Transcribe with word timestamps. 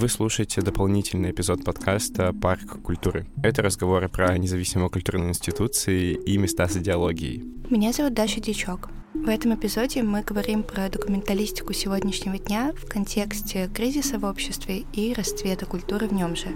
Вы 0.00 0.08
слушаете 0.08 0.62
дополнительный 0.62 1.30
эпизод 1.30 1.62
подкаста 1.62 2.32
«Парк 2.32 2.80
культуры». 2.82 3.26
Это 3.42 3.60
разговоры 3.60 4.08
про 4.08 4.38
независимые 4.38 4.88
культурные 4.88 5.28
институции 5.28 6.14
и 6.14 6.38
места 6.38 6.66
с 6.68 6.76
идеологией. 6.78 7.44
Меня 7.68 7.92
зовут 7.92 8.14
Даша 8.14 8.40
Дичок. 8.40 8.88
В 9.12 9.28
этом 9.28 9.54
эпизоде 9.54 10.02
мы 10.02 10.22
говорим 10.22 10.62
про 10.62 10.88
документалистику 10.88 11.74
сегодняшнего 11.74 12.38
дня 12.38 12.72
в 12.72 12.88
контексте 12.88 13.68
кризиса 13.68 14.18
в 14.18 14.24
обществе 14.24 14.84
и 14.94 15.12
расцвета 15.12 15.66
культуры 15.66 16.08
в 16.08 16.14
нем 16.14 16.34
же. 16.34 16.48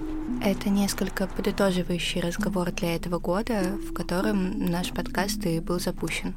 Это 0.42 0.70
несколько 0.70 1.26
подытоживающий 1.26 2.22
разговор 2.22 2.72
для 2.72 2.96
этого 2.96 3.18
года, 3.18 3.76
в 3.76 3.92
котором 3.92 4.58
наш 4.70 4.88
подкаст 4.88 5.44
и 5.44 5.60
был 5.60 5.78
запущен. 5.78 6.34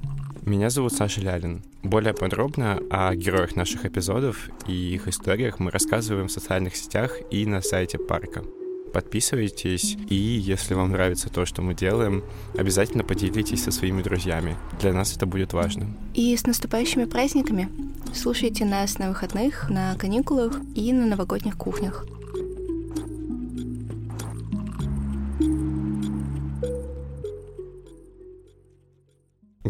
Меня 0.48 0.70
зовут 0.70 0.94
Саша 0.94 1.20
Лялин. 1.20 1.62
Более 1.84 2.14
подробно 2.14 2.80
о 2.90 3.14
героях 3.14 3.58
наших 3.58 3.84
эпизодов 3.84 4.48
и 4.66 4.72
их 4.72 5.10
историях 5.10 5.60
мы 5.60 5.72
рассказываем 5.72 6.30
в 6.30 6.32
социальных 6.32 6.78
сетях 6.78 7.18
и 7.30 7.46
на 7.46 7.62
сайте 7.62 7.98
парка. 7.98 8.46
Подписывайтесь, 8.94 9.98
и 10.08 10.16
если 10.16 10.74
вам 10.74 10.92
нравится 10.92 11.30
то, 11.30 11.46
что 11.46 11.62
мы 11.62 11.74
делаем, 11.74 12.24
обязательно 12.58 13.04
поделитесь 13.04 13.62
со 13.62 13.72
своими 13.72 14.02
друзьями. 14.02 14.56
Для 14.80 14.94
нас 14.94 15.14
это 15.14 15.26
будет 15.26 15.52
важно. 15.52 15.88
И 16.14 16.34
с 16.38 16.48
наступающими 16.48 17.04
праздниками! 17.04 17.68
Слушайте 18.14 18.64
нас 18.64 19.00
на 19.00 19.10
выходных, 19.10 19.70
на 19.70 19.96
каникулах 19.96 20.62
и 20.76 20.94
на 20.94 21.08
новогодних 21.08 21.58
кухнях. 21.58 22.06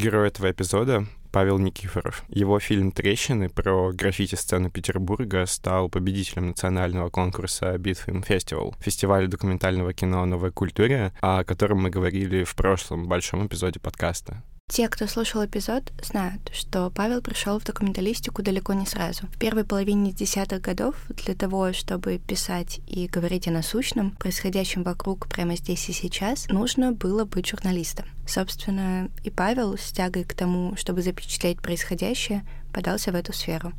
Герой 0.07 0.29
этого 0.29 0.49
эпизода— 0.49 1.05
Павел 1.33 1.59
Никифоров. 1.59 2.23
Его 2.29 2.61
фильм 2.61 2.93
«Трещины» 2.93 3.49
про 3.49 3.91
граффити-сцену 3.91 4.71
Петербурга 4.71 5.45
стал 5.45 5.89
победителем 5.89 6.47
национального 6.47 7.09
конкурса 7.09 7.77
«Битфильм 7.77 8.23
Фестивал», 8.23 8.73
фестиваля 8.79 9.27
документального 9.27 9.91
кино 9.93 10.21
о 10.21 10.25
новой 10.25 10.53
культуре, 10.53 11.11
о 11.19 11.43
котором 11.43 11.81
мы 11.81 11.89
говорили 11.89 12.45
в 12.45 12.55
прошлом 12.55 13.09
большом 13.09 13.47
эпизоде 13.47 13.81
подкаста. 13.81 14.43
Те, 14.69 14.89
кто 14.89 15.07
слушал 15.07 15.45
эпизод, 15.45 15.91
знают, 16.03 16.51
что 16.53 16.91
Павел 16.93 17.21
пришел 17.21 17.57
в 17.57 17.63
документалистику 17.63 18.43
далеко 18.43 18.73
не 18.73 18.85
сразу. 18.85 19.25
В 19.27 19.39
первой 19.39 19.63
половине 19.63 20.11
десятых 20.11 20.61
годов 20.61 20.95
для 21.25 21.35
того, 21.35 21.71
чтобы 21.73 22.19
писать 22.19 22.81
и 22.85 23.07
говорить 23.07 23.47
о 23.47 23.51
насущном, 23.51 24.11
происходящем 24.11 24.83
вокруг 24.83 25.27
прямо 25.29 25.55
здесь 25.55 25.87
и 25.89 25.93
сейчас, 25.93 26.47
нужно 26.49 26.91
было 26.91 27.23
быть 27.23 27.47
журналистом. 27.47 28.05
Собственно, 28.27 29.09
и 29.23 29.29
Павел 29.29 29.77
с 29.77 29.91
тягой 29.91 30.25
к 30.25 30.33
тому, 30.33 30.75
чтобы 30.75 31.01
запечатлеть 31.01 31.61
происходящее, 31.61 32.45
подался 32.73 33.11
в 33.11 33.15
эту 33.15 33.33
сферу. 33.33 33.73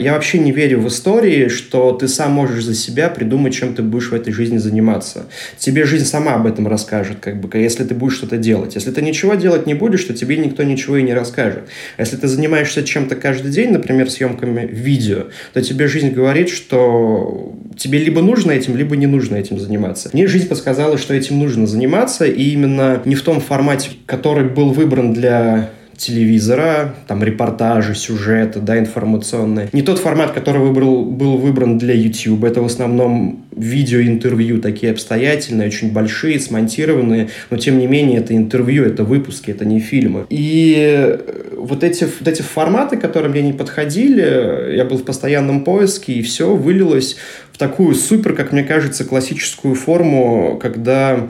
Я 0.00 0.14
вообще 0.14 0.40
не 0.40 0.50
верю 0.50 0.80
в 0.80 0.88
истории, 0.88 1.46
что 1.46 1.92
ты 1.92 2.08
сам 2.08 2.32
можешь 2.32 2.64
за 2.64 2.74
себя 2.74 3.08
придумать, 3.08 3.54
чем 3.54 3.76
ты 3.76 3.82
будешь 3.82 4.10
в 4.10 4.12
этой 4.12 4.32
жизни 4.32 4.58
заниматься. 4.58 5.26
Тебе 5.56 5.84
жизнь 5.84 6.04
сама 6.04 6.34
об 6.34 6.48
этом 6.48 6.66
расскажет, 6.66 7.18
как 7.20 7.40
бы, 7.40 7.48
если 7.56 7.84
ты 7.84 7.94
будешь 7.94 8.16
что-то 8.16 8.36
делать. 8.36 8.74
Если 8.74 8.90
ты 8.90 9.02
ничего 9.02 9.36
делать 9.36 9.68
не 9.68 9.74
будешь, 9.74 10.02
то 10.02 10.12
тебе 10.12 10.36
никто 10.36 10.64
ничего 10.64 10.96
и 10.96 11.04
не 11.04 11.14
расскажет. 11.14 11.68
Если 11.96 12.16
ты 12.16 12.26
занимаешься 12.26 12.82
чем-то 12.82 13.14
каждый 13.14 13.52
день, 13.52 13.70
например, 13.70 14.10
съемками 14.10 14.66
видео, 14.66 15.26
то 15.52 15.62
тебе 15.62 15.86
жизнь 15.86 16.10
говорит, 16.10 16.48
что 16.48 17.54
тебе 17.76 18.00
либо 18.00 18.20
нужно 18.20 18.50
этим, 18.50 18.76
либо 18.76 18.96
не 18.96 19.06
нужно 19.06 19.36
этим 19.36 19.60
заниматься. 19.60 20.10
Мне 20.12 20.26
жизнь 20.26 20.48
подсказала, 20.48 20.98
что 20.98 21.14
этим 21.14 21.38
нужно 21.38 21.68
заниматься, 21.68 22.24
и 22.24 22.42
именно 22.42 23.00
не 23.04 23.14
в 23.14 23.22
том 23.22 23.40
формате, 23.40 23.90
который 24.06 24.48
был 24.48 24.72
выбран 24.72 25.12
для 25.12 25.70
телевизора, 25.96 26.94
там 27.06 27.22
репортажи, 27.22 27.94
сюжеты, 27.94 28.60
да, 28.60 28.78
информационные. 28.78 29.68
Не 29.72 29.82
тот 29.82 29.98
формат, 29.98 30.32
который 30.32 30.60
выбрал, 30.60 31.04
был 31.04 31.36
выбран 31.36 31.78
для 31.78 31.94
YouTube. 31.94 32.44
Это 32.44 32.62
в 32.62 32.66
основном 32.66 33.44
видеоинтервью, 33.56 34.60
такие 34.60 34.92
обстоятельные, 34.92 35.68
очень 35.68 35.92
большие, 35.92 36.40
смонтированные, 36.40 37.28
но 37.50 37.56
тем 37.56 37.78
не 37.78 37.86
менее 37.86 38.20
это 38.20 38.36
интервью, 38.36 38.84
это 38.84 39.04
выпуски, 39.04 39.50
это 39.50 39.64
не 39.64 39.80
фильмы. 39.80 40.26
И 40.28 41.18
вот 41.56 41.84
эти, 41.84 42.04
вот 42.04 42.28
эти 42.28 42.42
форматы, 42.42 42.96
которые 42.96 43.30
мне 43.30 43.42
не 43.42 43.52
подходили, 43.52 44.74
я 44.76 44.84
был 44.84 44.98
в 44.98 45.04
постоянном 45.04 45.64
поиске, 45.64 46.14
и 46.14 46.22
все 46.22 46.54
вылилось 46.54 47.16
в 47.52 47.58
такую 47.58 47.94
супер, 47.94 48.34
как 48.34 48.52
мне 48.52 48.64
кажется, 48.64 49.04
классическую 49.04 49.74
форму, 49.74 50.58
когда 50.60 51.28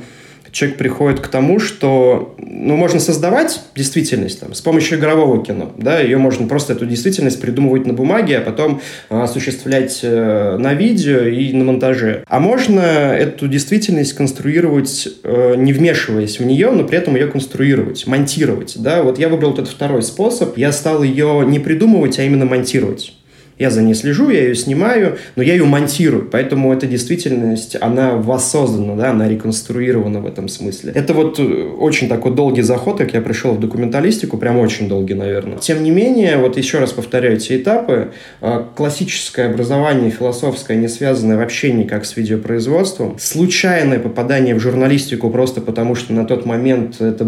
человек 0.55 0.79
приходит 0.79 1.21
к 1.21 1.27
тому, 1.27 1.59
что 1.59 2.37
ну, 2.39 2.77
можно 2.77 3.01
создавать 3.01 3.61
действительность 3.75 4.41
там, 4.41 4.55
с 4.55 4.61
помощью 4.61 4.99
игрового 4.99 5.45
кино. 5.45 5.73
Да, 5.77 5.99
ее 5.99 6.17
можно 6.17 6.47
просто 6.47 6.75
эту 6.75 6.87
действительность 6.87 7.41
придумывать 7.41 7.87
на 7.87 7.93
бумаге, 7.93 8.39
а 8.39 8.41
потом 8.41 8.81
э, 9.11 9.21
осуществлять 9.21 10.01
э, 10.03 10.57
на 10.57 10.73
видео 10.75 11.23
и 11.23 11.53
на 11.53 11.65
монтаже. 11.65 12.25
А 12.29 12.39
можно 12.39 12.81
эту 12.81 13.49
действительность 13.49 14.13
конструировать, 14.15 15.09
э, 15.25 15.55
не 15.57 15.73
вмешиваясь 15.73 16.39
в 16.39 16.47
нее, 16.47 16.71
но 16.71 16.85
при 16.85 16.99
этом 16.99 17.17
ее 17.17 17.27
конструировать, 17.27 18.07
монтировать. 18.07 18.75
Да? 18.77 19.03
Вот 19.03 19.19
я 19.19 19.29
выбрал 19.29 19.55
этот 19.55 19.69
второй 19.69 20.03
способ. 20.03 20.57
Я 20.57 20.71
стал 20.71 21.03
ее 21.03 21.45
не 21.45 21.59
придумывать, 21.59 22.21
а 22.21 22.23
именно 22.23 22.45
монтировать. 22.45 23.13
Я 23.59 23.71
за 23.71 23.83
ней 23.83 23.95
слежу, 23.95 24.31
я 24.31 24.41
ее 24.41 24.55
снимаю, 24.55 25.17
но 25.37 25.43
я 25.43 25.55
ее 25.55 25.65
монтирую. 25.65 26.29
Поэтому 26.31 26.73
эта 26.73 26.87
действительность, 26.87 27.77
она 27.81 28.17
воссоздана, 28.17 28.97
да, 28.97 29.11
она 29.11 29.29
реконструирована 29.29 30.21
в 30.21 30.27
этом 30.27 30.49
смысле. 30.49 30.93
Это 30.95 31.15
вот 31.15 31.39
э, 31.39 31.43
очень 31.43 32.09
такой 32.09 32.35
долгий 32.35 32.63
заход, 32.63 32.99
как 32.99 33.15
я 33.15 33.21
пришел 33.21 33.53
в 33.53 33.61
документалистику, 33.61 34.39
прям 34.39 34.59
очень 34.59 34.89
долгий, 34.89 35.15
наверное. 35.15 35.59
Тем 35.59 35.85
не 35.85 35.91
менее, 35.93 36.37
вот 36.39 36.57
еще 36.57 36.79
раз 36.79 36.93
повторяю 36.93 37.37
эти 37.37 37.57
этапы. 37.57 38.13
Э, 38.41 38.65
классическое 38.75 39.51
образование 39.51 40.11
философское, 40.11 40.77
не 40.77 40.89
связанное 40.89 41.37
вообще 41.37 41.73
никак 41.73 42.07
с 42.07 42.17
видеопроизводством. 42.17 43.17
Случайное 43.21 44.01
попадание 44.01 44.57
в 44.57 44.59
журналистику 44.59 45.31
просто 45.31 45.61
потому, 45.61 45.95
что 45.95 46.13
на 46.13 46.25
тот 46.25 46.45
момент 46.45 47.01
это 47.01 47.25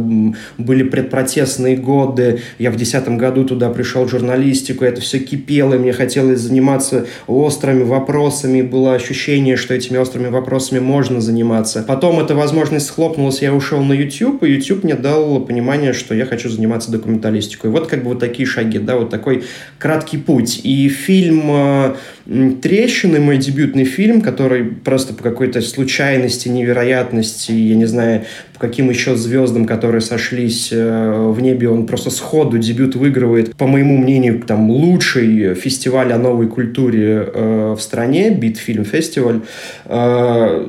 были 0.59 0.83
предпротестные 0.83 1.77
годы. 1.77 2.41
Я 2.59 2.73
в 2.73 2.77
десятом 2.77 3.17
году 3.17 3.45
туда 3.45 3.71
пришел 3.71 4.07
в 4.07 4.11
журналистику, 4.11 4.85
это 4.85 5.01
все 5.01 5.21
кипело, 5.21 5.75
и 5.75 5.79
мне 5.79 5.93
хотелось 5.93 6.16
хотелось 6.17 6.41
заниматься 6.41 7.07
острыми 7.27 7.83
вопросами, 7.83 8.63
было 8.63 8.95
ощущение, 8.95 9.57
что 9.57 9.75
этими 9.75 9.99
острыми 9.99 10.29
вопросами 10.29 10.79
можно 10.79 11.21
заниматься. 11.21 11.85
Потом 11.87 12.21
эта 12.21 12.35
возможность 12.35 12.87
схлопнулась, 12.87 13.43
я 13.43 13.53
ушел 13.53 13.83
на 13.83 13.93
YouTube, 13.93 14.43
и 14.43 14.51
YouTube 14.51 14.85
мне 14.85 14.95
дал 14.95 15.41
понимание, 15.41 15.93
что 15.93 16.15
я 16.15 16.25
хочу 16.25 16.49
заниматься 16.49 16.91
документалистикой. 16.91 17.71
Вот 17.71 17.87
как 17.87 18.03
бы 18.03 18.11
вот 18.11 18.19
такие 18.19 18.47
шаги, 18.47 18.79
да, 18.79 18.97
вот 18.97 19.11
такой 19.11 19.45
краткий 19.79 20.17
путь. 20.17 20.61
И 20.65 20.89
фильм 20.89 21.43
э, 21.51 21.95
«Трещины», 22.27 23.21
мой 23.21 23.39
дебютный 23.39 23.85
фильм, 23.85 24.21
который 24.21 24.65
просто 24.65 25.15
по 25.15 25.23
какой-то 25.23 25.61
случайности, 25.61 26.49
невероятности, 26.49 27.53
я 27.53 27.77
не 27.77 27.85
знаю, 27.85 28.25
по 28.55 28.61
каким 28.61 28.91
еще 28.91 29.17
звездам, 29.17 29.65
которые 29.65 30.01
сошлись 30.01 30.71
э, 30.73 31.31
в 31.31 31.41
небе, 31.41 31.69
он 31.69 31.87
просто 31.87 32.11
сходу 32.11 32.59
дебют 32.59 32.97
выигрывает, 32.97 33.55
по 33.55 33.67
моему 33.67 33.97
мнению, 33.97 34.43
там 34.43 34.71
лучший 34.71 35.55
фестиваль 35.55 36.13
о 36.13 36.19
новой 36.19 36.49
культуре 36.49 37.29
э, 37.33 37.75
в 37.77 37.81
стране, 37.81 38.31
Битфильм 38.31 38.85
фестиваль, 38.85 39.43
э, 39.85 40.69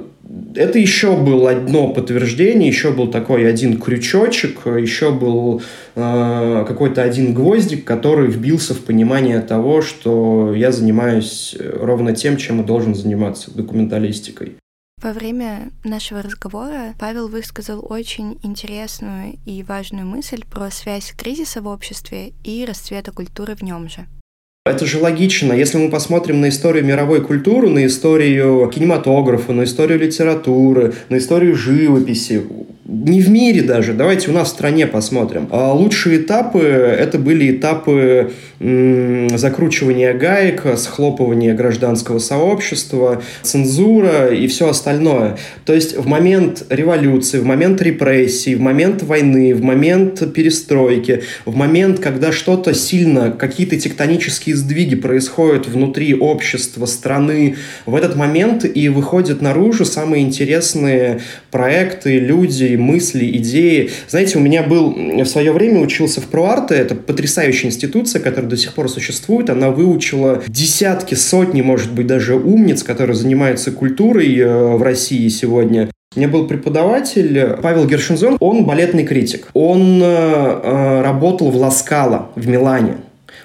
это 0.56 0.80
еще 0.80 1.16
было 1.16 1.52
одно 1.52 1.94
подтверждение, 1.94 2.68
еще 2.68 2.92
был 2.92 3.08
такой 3.08 3.48
один 3.50 3.80
крючочек, 3.80 4.66
еще 4.66 5.12
был 5.12 5.62
э, 5.96 6.66
какой-то 6.68 7.04
один 7.04 7.34
гвоздик, 7.34 7.86
который 7.86 8.28
вбился 8.28 8.74
в 8.74 8.80
понимание 8.80 9.40
того, 9.42 9.82
что 9.82 10.54
я 10.56 10.72
занимаюсь 10.72 11.56
ровно 11.60 12.14
тем, 12.14 12.38
чем 12.38 12.62
и 12.62 12.66
должен 12.66 12.96
заниматься, 12.96 13.52
документалистикой. 13.54 14.58
Во 15.02 15.14
время 15.14 15.72
нашего 15.84 16.24
разговора 16.24 16.96
Павел 17.00 17.28
высказал 17.28 17.86
очень 17.88 18.40
интересную 18.42 19.38
и 19.46 19.62
важную 19.62 20.08
мысль 20.08 20.44
про 20.50 20.72
связь 20.72 21.14
кризиса 21.16 21.62
в 21.62 21.68
обществе 21.68 22.34
и 22.44 22.66
расцвета 22.66 23.12
культуры 23.12 23.56
в 23.56 23.62
нем 23.62 23.90
же. 23.90 24.08
Это 24.68 24.86
же 24.86 25.00
логично. 25.00 25.54
Если 25.54 25.78
мы 25.78 25.90
посмотрим 25.90 26.42
на 26.42 26.50
историю 26.50 26.86
мировой 26.86 27.22
культуры, 27.22 27.70
на 27.70 27.86
историю 27.86 28.70
кинематографа, 28.74 29.54
на 29.54 29.64
историю 29.64 30.00
литературы, 30.00 30.94
на 31.10 31.18
историю 31.18 31.56
живописи, 31.56 32.42
не 32.86 33.22
в 33.22 33.30
мире 33.30 33.62
даже, 33.62 33.94
давайте 33.94 34.32
у 34.32 34.34
нас 34.34 34.48
в 34.48 34.52
стране 34.52 34.88
посмотрим. 34.88 35.48
А 35.52 35.74
лучшие 35.74 36.22
этапы– 36.22 36.60
это 36.62 37.20
были 37.20 37.52
этапы 37.52 38.32
закручивания 38.60 40.14
гаек, 40.14 40.64
схлопывания 40.78 41.54
гражданского 41.54 42.20
сообщества, 42.20 43.22
цензура 43.44 44.34
и 44.34 44.48
все 44.48 44.70
остальное. 44.70 45.38
То 45.66 45.74
есть 45.74 45.96
в 45.96 46.08
момент 46.08 46.66
революции, 46.70 47.40
в 47.40 47.46
момент 47.46 47.82
репрессий, 47.82 48.56
в 48.56 48.62
момент 48.62 49.04
войны, 49.04 49.54
в 49.54 49.62
момент 49.62 50.34
перестройки, 50.34 51.24
в 51.46 51.56
момент, 51.56 52.00
когда 52.00 52.32
что-то 52.32 52.74
сильно, 52.74 53.32
какие-то 53.32 53.78
тектонические 53.78 54.56
сдвиги 54.56 54.96
происходят 54.96 55.68
внутри 55.68 56.16
общества, 56.16 56.86
страны, 56.86 57.56
в 57.86 57.96
этот 57.96 58.16
момент 58.16 58.66
и 58.66 58.90
выходят 58.90 59.42
наружу 59.42 59.86
самые 59.86 60.24
интересные 60.24 61.20
проекты, 61.52 62.18
люди 62.18 62.76
мысли, 62.76 63.30
идеи. 63.38 63.92
Знаете, 64.08 64.38
у 64.38 64.42
меня 64.42 64.64
был 64.64 64.94
в 64.94 65.26
свое 65.26 65.52
время 65.52 65.82
учился 65.82 66.22
в 66.22 66.26
Пруарте, 66.26 66.76
это 66.76 66.96
потрясающая 66.96 67.68
институция, 67.70 68.22
которая 68.22 68.47
до 68.48 68.58
сих 68.58 68.74
пор 68.74 68.90
существует. 68.90 69.50
Она 69.50 69.70
выучила 69.70 70.44
десятки, 70.48 71.16
сотни, 71.16 71.62
может 71.62 71.92
быть, 71.92 72.08
даже 72.08 72.36
умниц, 72.36 72.84
которые 72.84 73.16
занимаются 73.16 73.72
культурой 73.72 74.38
э, 74.38 74.76
в 74.76 74.82
России 74.82 75.28
сегодня. 75.30 75.90
У 76.16 76.20
меня 76.20 76.30
был 76.30 76.48
преподаватель 76.48 77.58
Павел 77.62 77.86
Гершинзон, 77.86 78.38
он 78.40 78.66
балетный 78.66 79.06
критик. 79.06 79.50
Он 79.54 80.02
э, 80.02 80.06
э 80.06 81.02
работал 81.02 81.52
в 81.52 81.58
Ласкало 81.58 82.30
в 82.36 82.48
Милане. 82.48 82.98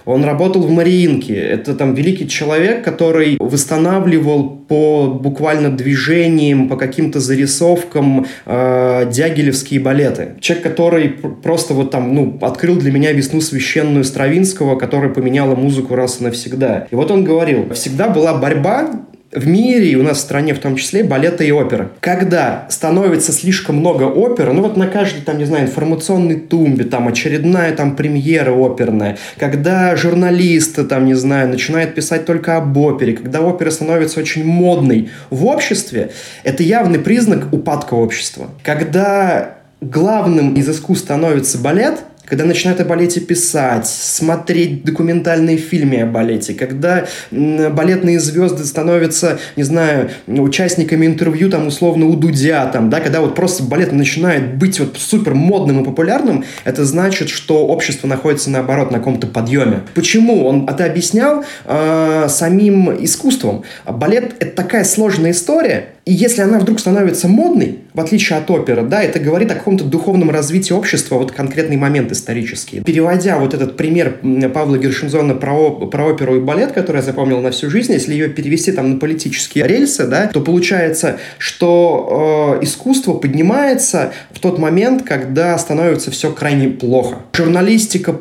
Он 0.04 0.24
работал 0.24 0.62
в 0.62 0.70
Мариинке. 0.70 1.34
Это 1.34 1.74
там 1.74 1.94
великий 1.94 2.28
человек, 2.28 2.84
который 2.84 3.36
восстанавливал 3.38 4.48
по 4.68 5.06
буквально 5.06 5.70
движениям, 5.70 6.68
по 6.68 6.76
каким-то 6.76 7.20
зарисовкам 7.20 8.26
э, 8.46 9.10
дягилевские 9.12 9.80
балеты. 9.80 10.34
Человек, 10.40 10.64
который 10.64 11.08
просто 11.08 11.74
вот 11.74 11.90
там, 11.90 12.14
ну, 12.14 12.38
открыл 12.40 12.76
для 12.76 12.90
меня 12.90 13.12
весну 13.12 13.40
священную 13.40 14.04
Стравинского, 14.04 14.76
которая 14.76 15.10
поменяла 15.10 15.54
музыку 15.54 15.94
раз 15.94 16.20
и 16.20 16.24
навсегда. 16.24 16.86
И 16.90 16.94
вот 16.94 17.10
он 17.10 17.24
говорил, 17.24 17.68
всегда 17.74 18.08
была 18.08 18.34
борьба 18.34 18.90
в 19.32 19.46
мире 19.46 19.88
и 19.88 19.96
у 19.96 20.02
нас 20.02 20.18
в 20.18 20.20
стране 20.20 20.54
в 20.54 20.58
том 20.58 20.76
числе 20.76 21.04
балета 21.04 21.42
и 21.42 21.50
опера. 21.50 21.90
Когда 22.00 22.66
становится 22.68 23.32
слишком 23.32 23.76
много 23.76 24.04
опер, 24.04 24.52
ну 24.52 24.62
вот 24.62 24.76
на 24.76 24.86
каждой 24.86 25.22
там, 25.22 25.38
не 25.38 25.44
знаю, 25.44 25.66
информационной 25.66 26.36
тумбе, 26.36 26.84
там 26.84 27.08
очередная 27.08 27.74
там 27.74 27.96
премьера 27.96 28.52
оперная, 28.52 29.16
когда 29.38 29.96
журналисты 29.96 30.84
там, 30.84 31.06
не 31.06 31.14
знаю, 31.14 31.48
начинают 31.48 31.94
писать 31.94 32.26
только 32.26 32.56
об 32.56 32.76
опере, 32.76 33.14
когда 33.14 33.40
опера 33.40 33.70
становится 33.70 34.20
очень 34.20 34.44
модной 34.44 35.10
в 35.30 35.46
обществе, 35.46 36.10
это 36.44 36.62
явный 36.62 36.98
признак 36.98 37.52
упадка 37.52 37.94
общества. 37.94 38.50
Когда 38.62 39.56
главным 39.80 40.54
из 40.54 40.68
искусств 40.68 41.04
становится 41.04 41.58
балет– 41.58 42.00
когда 42.32 42.46
начинают 42.46 42.80
о 42.80 42.86
балете 42.86 43.20
писать, 43.20 43.86
смотреть 43.86 44.84
документальные 44.84 45.58
фильмы 45.58 46.00
о 46.00 46.06
балете, 46.06 46.54
когда 46.54 47.04
балетные 47.30 48.18
звезды 48.20 48.64
становятся, 48.64 49.38
не 49.54 49.64
знаю, 49.64 50.08
участниками 50.26 51.04
интервью, 51.04 51.50
там, 51.50 51.66
условно, 51.66 52.06
у 52.06 52.16
Дудя, 52.16 52.64
там, 52.72 52.88
да, 52.88 53.00
когда 53.00 53.20
вот 53.20 53.34
просто 53.34 53.64
балет 53.64 53.92
начинает 53.92 54.56
быть 54.56 54.80
вот 54.80 54.96
супер 54.96 55.34
модным 55.34 55.82
и 55.82 55.84
популярным, 55.84 56.46
это 56.64 56.86
значит, 56.86 57.28
что 57.28 57.66
общество 57.66 58.08
находится, 58.08 58.48
наоборот, 58.48 58.90
на 58.90 58.96
каком-то 58.96 59.26
подъеме. 59.26 59.82
Почему? 59.94 60.46
Он 60.46 60.66
это 60.66 60.86
объяснял 60.86 61.44
э, 61.66 62.28
самим 62.30 63.04
искусством. 63.04 63.64
Балет— 63.86 64.36
это 64.38 64.56
такая 64.56 64.84
сложная 64.84 65.32
история, 65.32 65.88
и 66.04 66.12
если 66.12 66.42
она 66.42 66.58
вдруг 66.58 66.80
становится 66.80 67.28
модной, 67.28 67.78
в 67.94 68.00
отличие 68.00 68.38
от 68.38 68.50
оперы, 68.50 68.82
да, 68.82 69.02
это 69.02 69.20
говорит 69.20 69.52
о 69.52 69.54
каком-то 69.54 69.84
духовном 69.84 70.30
развитии 70.30 70.72
общества, 70.72 71.16
вот 71.16 71.30
конкретный 71.30 71.76
момент 71.76 72.10
исторический. 72.10 72.80
Переводя 72.80 73.38
вот 73.38 73.54
этот 73.54 73.76
пример 73.76 74.18
Павла 74.52 74.78
Гершинзона 74.78 75.34
про, 75.34 75.70
про 75.70 76.06
оперу 76.06 76.36
и 76.36 76.40
балет, 76.40 76.72
который 76.72 76.96
я 76.96 77.02
запомнил 77.02 77.40
на 77.40 77.52
всю 77.52 77.70
жизнь, 77.70 77.92
если 77.92 78.14
ее 78.14 78.28
перевести 78.28 78.72
там 78.72 78.94
на 78.94 78.98
политические 78.98 79.68
рельсы, 79.68 80.06
да, 80.06 80.26
то 80.26 80.40
получается, 80.40 81.18
что 81.38 82.58
э, 82.60 82.64
искусство 82.64 83.14
поднимается 83.14 84.12
в 84.32 84.40
тот 84.40 84.58
момент, 84.58 85.02
когда 85.02 85.56
становится 85.58 86.10
все 86.10 86.32
крайне 86.32 86.68
плохо. 86.68 87.18
Журналистика 87.32 88.16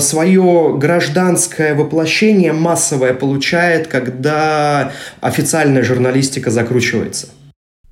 свое 0.00 0.76
гражданское 0.78 1.74
воплощение 1.74 2.52
массовое 2.52 3.14
получает, 3.14 3.86
когда 3.88 4.92
официальная 5.20 5.82
журналистика 5.82 6.50
закручивается. 6.50 7.15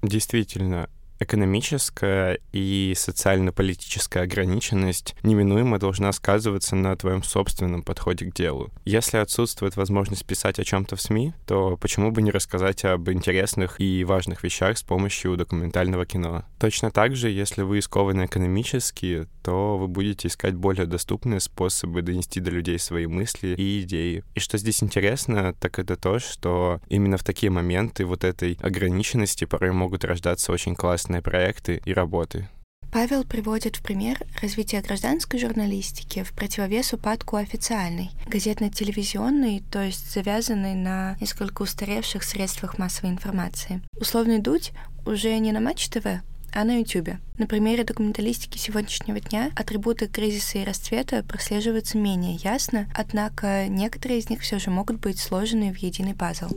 Действительно, 0.04 0.90
экономическая 1.18 2.38
и 2.52 2.92
социально-политическая 2.94 4.20
ограниченность 4.20 5.14
неминуемо 5.22 5.78
должна 5.78 6.12
сказываться 6.12 6.76
на 6.76 6.94
твоем 6.94 7.22
собственном 7.22 7.82
подходе 7.82 8.26
к 8.26 8.34
делу. 8.34 8.70
Если 8.84 9.16
отсутствует 9.16 9.76
возможность 9.76 10.26
писать 10.26 10.58
о 10.58 10.64
чем-то 10.64 10.96
в 10.96 11.00
СМИ, 11.00 11.32
то 11.46 11.78
почему 11.78 12.10
бы 12.10 12.20
не 12.20 12.30
рассказать 12.30 12.84
об 12.84 13.08
интересных 13.10 13.80
и 13.80 14.04
важных 14.04 14.42
вещах 14.42 14.76
с 14.76 14.82
помощью 14.82 15.38
документального 15.38 16.04
кино? 16.04 16.44
Точно 16.60 16.90
так 16.90 17.16
же, 17.16 17.30
если 17.30 17.62
вы 17.62 17.80
скованы 17.80 18.26
экономически, 18.26 19.26
то 19.44 19.76
вы 19.76 19.88
будете 19.88 20.28
искать 20.28 20.54
более 20.54 20.86
доступные 20.86 21.38
способы 21.38 22.00
донести 22.00 22.40
до 22.40 22.50
людей 22.50 22.78
свои 22.78 23.06
мысли 23.06 23.54
и 23.58 23.82
идеи. 23.82 24.24
И 24.34 24.40
что 24.40 24.56
здесь 24.56 24.82
интересно, 24.82 25.54
так 25.60 25.78
это 25.78 25.96
то, 25.96 26.18
что 26.18 26.80
именно 26.88 27.18
в 27.18 27.24
такие 27.24 27.50
моменты 27.50 28.06
вот 28.06 28.24
этой 28.24 28.58
ограниченности 28.62 29.44
порой 29.44 29.72
могут 29.72 30.04
рождаться 30.04 30.50
очень 30.50 30.74
классные 30.74 31.20
проекты 31.20 31.82
и 31.84 31.92
работы. 31.92 32.48
Павел 32.90 33.24
приводит 33.24 33.76
в 33.76 33.82
пример 33.82 34.22
развитие 34.40 34.80
гражданской 34.80 35.38
журналистики 35.38 36.22
в 36.22 36.32
противовес 36.32 36.92
упадку 36.92 37.36
официальной, 37.36 38.12
газетно-телевизионной, 38.26 39.64
то 39.70 39.82
есть 39.82 40.12
завязанной 40.12 40.74
на 40.74 41.16
несколько 41.20 41.62
устаревших 41.62 42.22
средствах 42.22 42.78
массовой 42.78 43.10
информации. 43.10 43.82
Условный 43.98 44.38
дуть 44.38 44.72
уже 45.04 45.36
не 45.38 45.50
на 45.52 45.60
Матч 45.60 45.88
ТВ, 45.88 46.22
а 46.54 46.64
на 46.64 46.78
YouTube. 46.78 47.16
На 47.36 47.46
примере 47.46 47.84
документалистики 47.84 48.58
сегодняшнего 48.58 49.20
дня 49.20 49.50
атрибуты 49.56 50.06
кризиса 50.06 50.58
и 50.58 50.64
расцвета 50.64 51.24
прослеживаются 51.24 51.98
менее 51.98 52.36
ясно, 52.36 52.88
однако 52.94 53.66
некоторые 53.66 54.20
из 54.20 54.30
них 54.30 54.40
все 54.40 54.58
же 54.58 54.70
могут 54.70 55.00
быть 55.00 55.18
сложены 55.18 55.72
в 55.72 55.78
единый 55.78 56.14
пазл. 56.14 56.48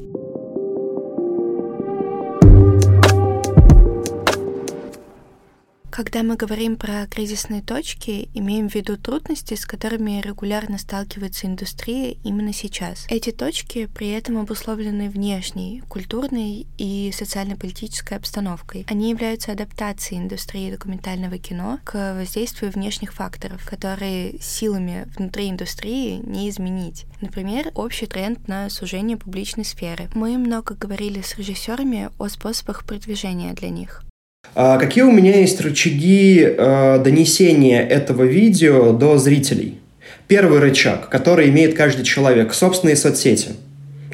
Когда 5.97 6.21
мы 6.21 6.35
говорим 6.35 6.75
про 6.75 7.07
кризисные 7.07 7.63
точки, 7.63 8.29
имеем 8.35 8.69
в 8.69 8.75
виду 8.75 8.97
трудности, 8.97 9.55
с 9.55 9.65
которыми 9.65 10.21
регулярно 10.21 10.77
сталкивается 10.77 11.47
индустрия 11.47 12.15
именно 12.23 12.53
сейчас. 12.53 13.07
Эти 13.09 13.31
точки 13.31 13.88
при 13.88 14.11
этом 14.11 14.38
обусловлены 14.38 15.09
внешней, 15.09 15.81
культурной 15.89 16.67
и 16.77 17.11
социально-политической 17.11 18.13
обстановкой. 18.13 18.85
Они 18.88 19.09
являются 19.09 19.53
адаптацией 19.53 20.21
индустрии 20.21 20.69
документального 20.69 21.39
кино 21.39 21.79
к 21.83 22.13
воздействию 22.13 22.71
внешних 22.71 23.11
факторов, 23.11 23.67
которые 23.67 24.39
силами 24.39 25.07
внутри 25.17 25.49
индустрии 25.49 26.21
не 26.23 26.47
изменить. 26.51 27.07
Например, 27.21 27.71
общий 27.73 28.05
тренд 28.05 28.47
на 28.47 28.69
сужение 28.69 29.17
публичной 29.17 29.65
сферы. 29.65 30.11
Мы 30.13 30.38
много 30.38 30.75
говорили 30.75 31.21
с 31.21 31.35
режиссерами 31.39 32.11
о 32.19 32.27
способах 32.27 32.85
продвижения 32.85 33.53
для 33.53 33.71
них. 33.71 34.03
А 34.55 34.77
какие 34.77 35.03
у 35.03 35.11
меня 35.11 35.39
есть 35.39 35.61
рычаги 35.61 36.41
э, 36.41 36.99
донесения 37.03 37.81
этого 37.81 38.23
видео 38.23 38.91
до 38.91 39.17
зрителей? 39.17 39.79
Первый 40.27 40.59
рычаг, 40.59 41.09
который 41.09 41.49
имеет 41.49 41.75
каждый 41.75 42.03
человек– 42.03 42.53
собственные 42.55 42.95
соцсети. 42.95 43.49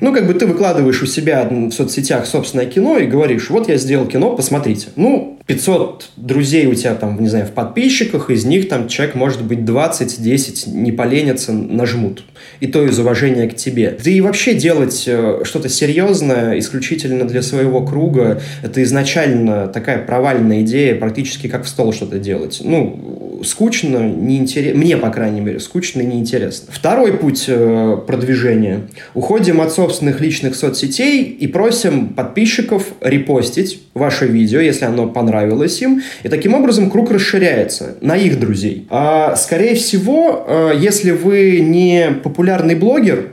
Ну, 0.02 0.14
как 0.14 0.28
бы 0.28 0.34
ты 0.34 0.46
выкладываешь 0.46 1.02
у 1.02 1.06
себя 1.06 1.48
в 1.50 1.72
соцсетях 1.72 2.26
собственное 2.26 2.66
кино 2.66 2.98
и 2.98 3.08
говоришь, 3.08 3.50
вот 3.50 3.70
я 3.70 3.78
сделал 3.78 4.06
кино, 4.06 4.36
посмотрите. 4.36 4.90
Ну, 4.96 5.40
500 5.46 6.12
друзей 6.16 6.68
у 6.68 6.74
тебя 6.74 6.96
там, 6.96 7.22
не 7.22 7.28
знаю, 7.28 7.46
в 7.46 7.52
подписчиках, 7.52 8.30
из 8.30 8.46
них 8.46 8.70
там 8.70 8.88
человек, 8.88 9.16
может 9.16 9.44
быть, 9.44 9.60
20-10 9.60 10.70
не 10.70 10.94
поленятся, 10.94 11.52
нажмут. 11.52 12.24
И 12.62 12.68
то 12.68 12.86
из 12.86 12.98
уважения 12.98 13.50
к 13.50 13.56
тебе. 13.56 13.98
Да 14.02 14.10
и 14.10 14.22
вообще 14.22 14.54
делать 14.54 15.04
э, 15.06 15.42
что-то 15.44 15.68
серьезное 15.68 16.58
исключительно 16.60 17.26
для 17.26 17.42
своего 17.42 17.86
круга, 17.86 18.42
это 18.62 18.82
изначально 18.84 19.68
такая 19.68 20.00
провальная 20.00 20.62
идея, 20.62 20.96
практически 20.96 21.48
как 21.48 21.66
в 21.66 21.68
стол 21.68 21.92
что-то 21.92 22.20
делать. 22.20 22.62
Ну, 22.64 23.42
скучно, 23.46 23.98
неинтересно, 23.98 24.80
мне, 24.80 24.96
по 24.96 25.10
крайней 25.10 25.42
мере, 25.42 25.60
скучно 25.60 26.02
и 26.02 26.06
неинтересно. 26.06 26.72
Второй 26.72 27.14
путь 27.18 27.46
э, 27.48 27.98
продвижения. 28.08 28.82
Уходим 29.14 29.60
от 29.60 29.74
собственных 29.74 30.22
личных 30.22 30.56
соцсетей 30.56 31.24
и 31.24 31.48
просим 31.48 32.10
подписчиков 32.10 32.88
репостить 33.02 33.82
ваше 33.94 34.28
видео, 34.28 34.62
если 34.62 34.86
оно 34.86 35.08
понравилось 35.08 35.33
им, 35.82 36.02
и 36.24 36.30
таким 36.30 36.54
образом 36.54 36.90
круг 36.90 37.12
расширяется 37.12 37.96
на 38.02 38.16
их 38.16 38.40
друзей. 38.40 38.88
А, 38.90 39.36
скорее 39.36 39.76
всего, 39.76 40.46
э, 40.48 40.72
если 40.78 41.12
вы 41.12 41.60
не 41.60 42.12
популярный 42.24 42.76
блогер, 42.76 43.30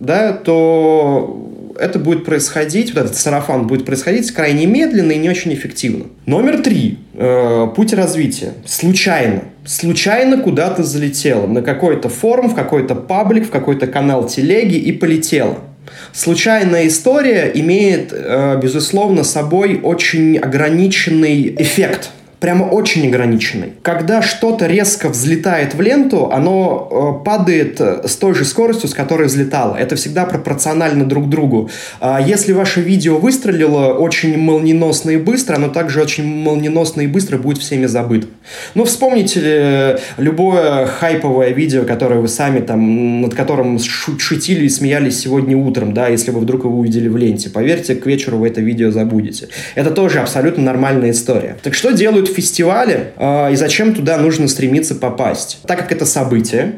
да, 0.00 0.32
то 0.32 1.44
это 1.78 1.98
будет 1.98 2.24
происходить, 2.24 2.94
вот 2.94 3.04
этот 3.04 3.16
сарафан 3.16 3.66
будет 3.66 3.84
происходить 3.84 4.30
крайне 4.32 4.66
медленно 4.66 5.12
и 5.12 5.18
не 5.18 5.28
очень 5.28 5.52
эффективно. 5.54 6.06
Номер 6.26 6.62
три. 6.62 6.98
Э, 7.14 7.66
путь 7.74 7.92
развития. 7.92 8.52
Случайно. 8.64 9.42
Случайно 9.64 10.38
куда-то 10.38 10.82
залетело. 10.82 11.46
На 11.46 11.62
какой-то 11.62 12.08
форум, 12.08 12.50
в 12.50 12.54
какой-то 12.54 12.94
паблик, 12.94 13.46
в 13.46 13.50
какой-то 13.50 13.86
канал 13.86 14.26
телеги 14.26 14.76
и 14.76 14.92
полетело. 14.92 15.58
Случайная 16.12 16.86
история 16.86 17.50
имеет, 17.54 18.12
э, 18.12 18.58
безусловно, 18.62 19.24
собой 19.24 19.80
очень 19.82 20.38
ограниченный 20.38 21.54
эффект– 21.58 22.10
прямо 22.44 22.64
очень 22.64 23.08
ограниченный. 23.08 23.72
Когда 23.80 24.20
что-то 24.20 24.66
резко 24.66 25.08
взлетает 25.08 25.74
в 25.74 25.80
ленту, 25.80 26.30
оно 26.30 27.18
э, 27.22 27.24
падает 27.24 27.80
с 27.80 28.16
той 28.16 28.34
же 28.34 28.44
скоростью, 28.44 28.90
с 28.90 28.92
которой 28.92 29.28
взлетало. 29.28 29.76
Это 29.76 29.96
всегда 29.96 30.26
пропорционально 30.26 31.06
друг 31.06 31.30
другу. 31.30 31.70
А 32.00 32.20
если 32.20 32.52
ваше 32.52 32.82
видео 32.82 33.16
выстрелило 33.16 33.94
очень 33.94 34.36
молниеносно 34.36 35.12
и 35.12 35.16
быстро, 35.16 35.56
оно 35.56 35.68
также 35.68 36.02
очень 36.02 36.26
молниеносно 36.26 37.00
и 37.00 37.06
быстро 37.06 37.38
будет 37.38 37.56
всеми 37.56 37.86
забыто. 37.86 38.26
Ну, 38.74 38.84
вспомните 38.84 39.40
э, 39.42 39.98
любое 40.18 40.84
хайповое 40.84 41.48
видео, 41.48 41.84
которое 41.84 42.20
вы 42.20 42.28
сами 42.28 42.60
там, 42.60 43.22
над 43.22 43.34
которым 43.34 43.78
шутили 43.78 44.66
и 44.66 44.68
смеялись 44.68 45.18
сегодня 45.18 45.56
утром, 45.56 45.94
да, 45.94 46.08
если 46.08 46.30
вы 46.30 46.40
вдруг 46.40 46.64
его 46.64 46.78
увидели 46.78 47.08
в 47.08 47.16
ленте. 47.16 47.48
Поверьте, 47.48 47.94
к 47.94 48.04
вечеру 48.04 48.36
вы 48.36 48.48
это 48.48 48.60
видео 48.60 48.90
забудете. 48.90 49.48
Это 49.74 49.90
тоже 49.90 50.18
абсолютно 50.18 50.62
нормальная 50.62 51.12
история. 51.12 51.56
Так 51.62 51.72
что 51.72 51.92
делают 51.92 52.33
фестивали 52.34 53.12
э, 53.16 53.52
и 53.52 53.56
зачем 53.56 53.94
туда 53.94 54.18
нужно 54.18 54.48
стремиться 54.48 54.94
попасть? 54.94 55.60
Так 55.66 55.78
как 55.78 55.92
это 55.92 56.04
событие, 56.06 56.74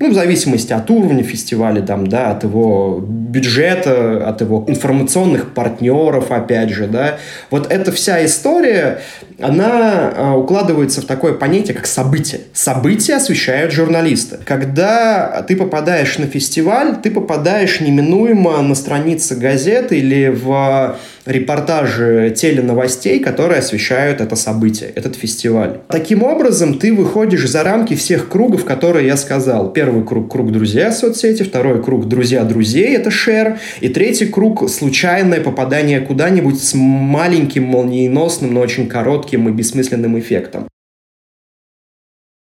ну, 0.00 0.10
в 0.10 0.14
зависимости 0.14 0.72
от 0.72 0.88
уровня 0.90 1.24
фестиваля, 1.24 1.82
там, 1.82 2.06
да, 2.06 2.30
от 2.30 2.44
его 2.44 3.02
бюджета, 3.04 4.28
от 4.28 4.40
его 4.40 4.64
информационных 4.68 5.54
партнеров, 5.54 6.30
опять 6.30 6.70
же, 6.70 6.86
да. 6.86 7.18
Вот 7.50 7.72
эта 7.72 7.90
вся 7.90 8.24
история, 8.24 9.00
она 9.40 10.12
э, 10.14 10.32
укладывается 10.34 11.02
в 11.02 11.04
такое 11.04 11.32
понятие, 11.32 11.74
как 11.74 11.88
событие. 11.88 12.42
События 12.52 13.16
освещают 13.16 13.72
журналисты. 13.72 14.38
Когда 14.44 15.44
ты 15.48 15.56
попадаешь 15.56 16.16
на 16.18 16.26
фестиваль, 16.26 16.96
ты 17.02 17.10
попадаешь 17.10 17.80
неминуемо 17.80 18.62
на 18.62 18.76
страницы 18.76 19.34
газеты 19.34 19.98
или 19.98 20.28
в 20.28 20.96
репортажи 21.28 22.34
теленовостей, 22.36 23.20
которые 23.20 23.58
освещают 23.58 24.20
это 24.20 24.34
событие, 24.36 24.90
этот 24.94 25.14
фестиваль. 25.16 25.80
Таким 25.88 26.22
образом, 26.22 26.78
ты 26.78 26.92
выходишь 26.92 27.46
за 27.48 27.62
рамки 27.62 27.94
всех 27.94 28.28
кругов, 28.28 28.64
которые 28.64 29.06
я 29.06 29.16
сказал. 29.16 29.72
Первый 29.72 30.04
круг– 30.04 30.30
круг 30.32 30.52
друзья 30.52 30.90
соцсети, 30.90 31.42
второй 31.42 31.82
круг– 31.82 32.08
друзья 32.08 32.44
друзей, 32.44 32.96
это 32.96 33.10
шер, 33.10 33.58
и 33.80 33.88
третий 33.88 34.26
круг– 34.26 34.68
случайное 34.70 35.40
попадание 35.40 36.00
куда-нибудь 36.00 36.62
с 36.62 36.74
маленьким, 36.74 37.64
молниеносным, 37.64 38.54
но 38.54 38.60
очень 38.60 38.88
коротким 38.88 39.48
и 39.48 39.52
бессмысленным 39.52 40.18
эффектом. 40.18 40.67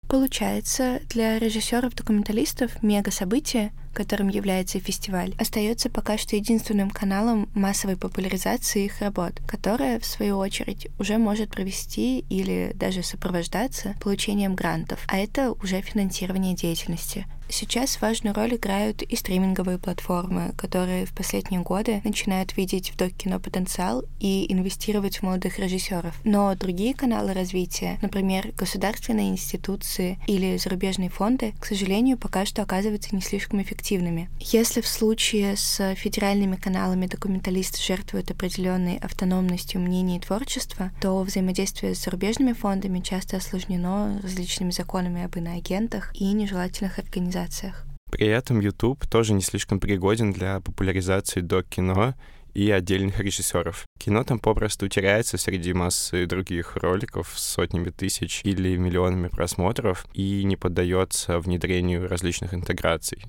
Получается, 0.09 1.01
для 1.11 1.39
режиссеров-документалистов 1.39 2.83
мега-событие 2.83 3.73
которым 3.99 4.29
является 4.29 4.79
фестиваль, 4.79 5.35
остается 5.41 5.91
пока 5.91 6.19
что 6.19 6.37
единственным 6.37 6.89
каналом 6.89 7.49
массовой 7.53 7.97
популяризации 7.97 8.85
их 8.85 9.01
работ, 9.01 9.33
которая, 9.45 9.99
в 9.99 10.07
свою 10.07 10.39
очередь, 10.39 10.87
уже 11.01 11.19
может 11.19 11.51
провести 11.51 12.21
или 12.31 12.71
даже 12.77 13.03
сопровождаться 13.03 13.97
получением 14.01 14.55
грантов, 14.55 15.01
а 15.09 15.19
это 15.19 15.51
уже 15.51 15.81
финансирование 15.81 16.55
деятельности. 16.55 17.27
Сейчас 17.51 18.01
важную 18.01 18.35
роль 18.35 18.57
играют 18.57 19.03
и 19.03 19.17
стриминговые 19.17 19.79
платформы, 19.79 20.53
которые 20.57 21.07
в 21.07 21.15
последние 21.15 21.63
годы 21.63 22.03
начинают 22.05 22.57
видеть 22.57 22.91
в 22.91 22.97
док-кино 22.97 23.41
потенциал 23.41 24.05
и 24.21 24.53
инвестировать 24.53 25.19
в 25.19 25.23
молодых 25.23 25.59
режиссеров. 25.59 26.15
Но 26.25 26.55
другие 26.55 26.95
каналы 26.95 27.33
развития, 27.33 27.99
например, 28.03 28.53
государственные 28.57 29.31
институции 29.31 30.19
или 30.27 30.59
зарубежные 30.59 31.09
фонды, 31.09 31.55
к 31.59 31.65
сожалению, 31.65 32.19
пока 32.19 32.45
что 32.45 32.63
оказываются 32.63 33.15
не 33.15 33.23
слишком 33.23 33.63
эффективными. 33.63 34.29
Если 34.41 34.83
в 34.83 34.87
случае 34.87 35.57
с 35.57 35.95
федеральными 35.95 36.57
каналами 36.57 37.07
документалист 37.07 37.81
жертвует 37.81 38.31
определенной 38.31 38.99
автономностью 38.99 39.81
мнений 39.81 40.19
и 40.19 40.21
творчества, 40.21 40.91
то 41.01 41.23
взаимодействие 41.23 41.95
с 41.95 42.05
зарубежными 42.05 42.53
фондами 42.53 43.01
часто 43.01 43.39
осложнено 43.39 44.21
различными 44.23 44.71
законами 44.71 45.25
об 45.25 45.37
иноагентах 45.37 46.11
и 46.15 46.25
нежелательных 46.33 46.99
организациях 46.99 47.38
организациях. 47.39 47.85
При 48.11 48.27
этом 48.27 48.61
YouTube 48.61 49.07
тоже 49.07 49.35
не 49.35 49.43
слишком 49.43 49.81
пригоден 49.81 50.33
для 50.33 50.61
популяризации 50.61 51.41
док-кино 51.41 52.15
и 52.55 52.71
отдельных 52.71 53.21
режиссеров. 53.21 53.85
Кино 53.99 54.25
там 54.25 54.39
попросту 54.39 54.89
теряется 54.89 55.37
среди 55.37 55.75
массы 55.75 56.27
других 56.27 56.77
роликов 56.77 57.33
с 57.37 57.43
сотнями 57.43 57.91
тысяч 57.91 58.41
или 58.45 58.77
миллионами 58.77 59.29
просмотров 59.29 60.07
и 60.15 60.43
не 60.45 60.57
поддается 60.57 61.39
внедрению 61.39 62.09
различных 62.09 62.55
интеграций. 62.55 63.23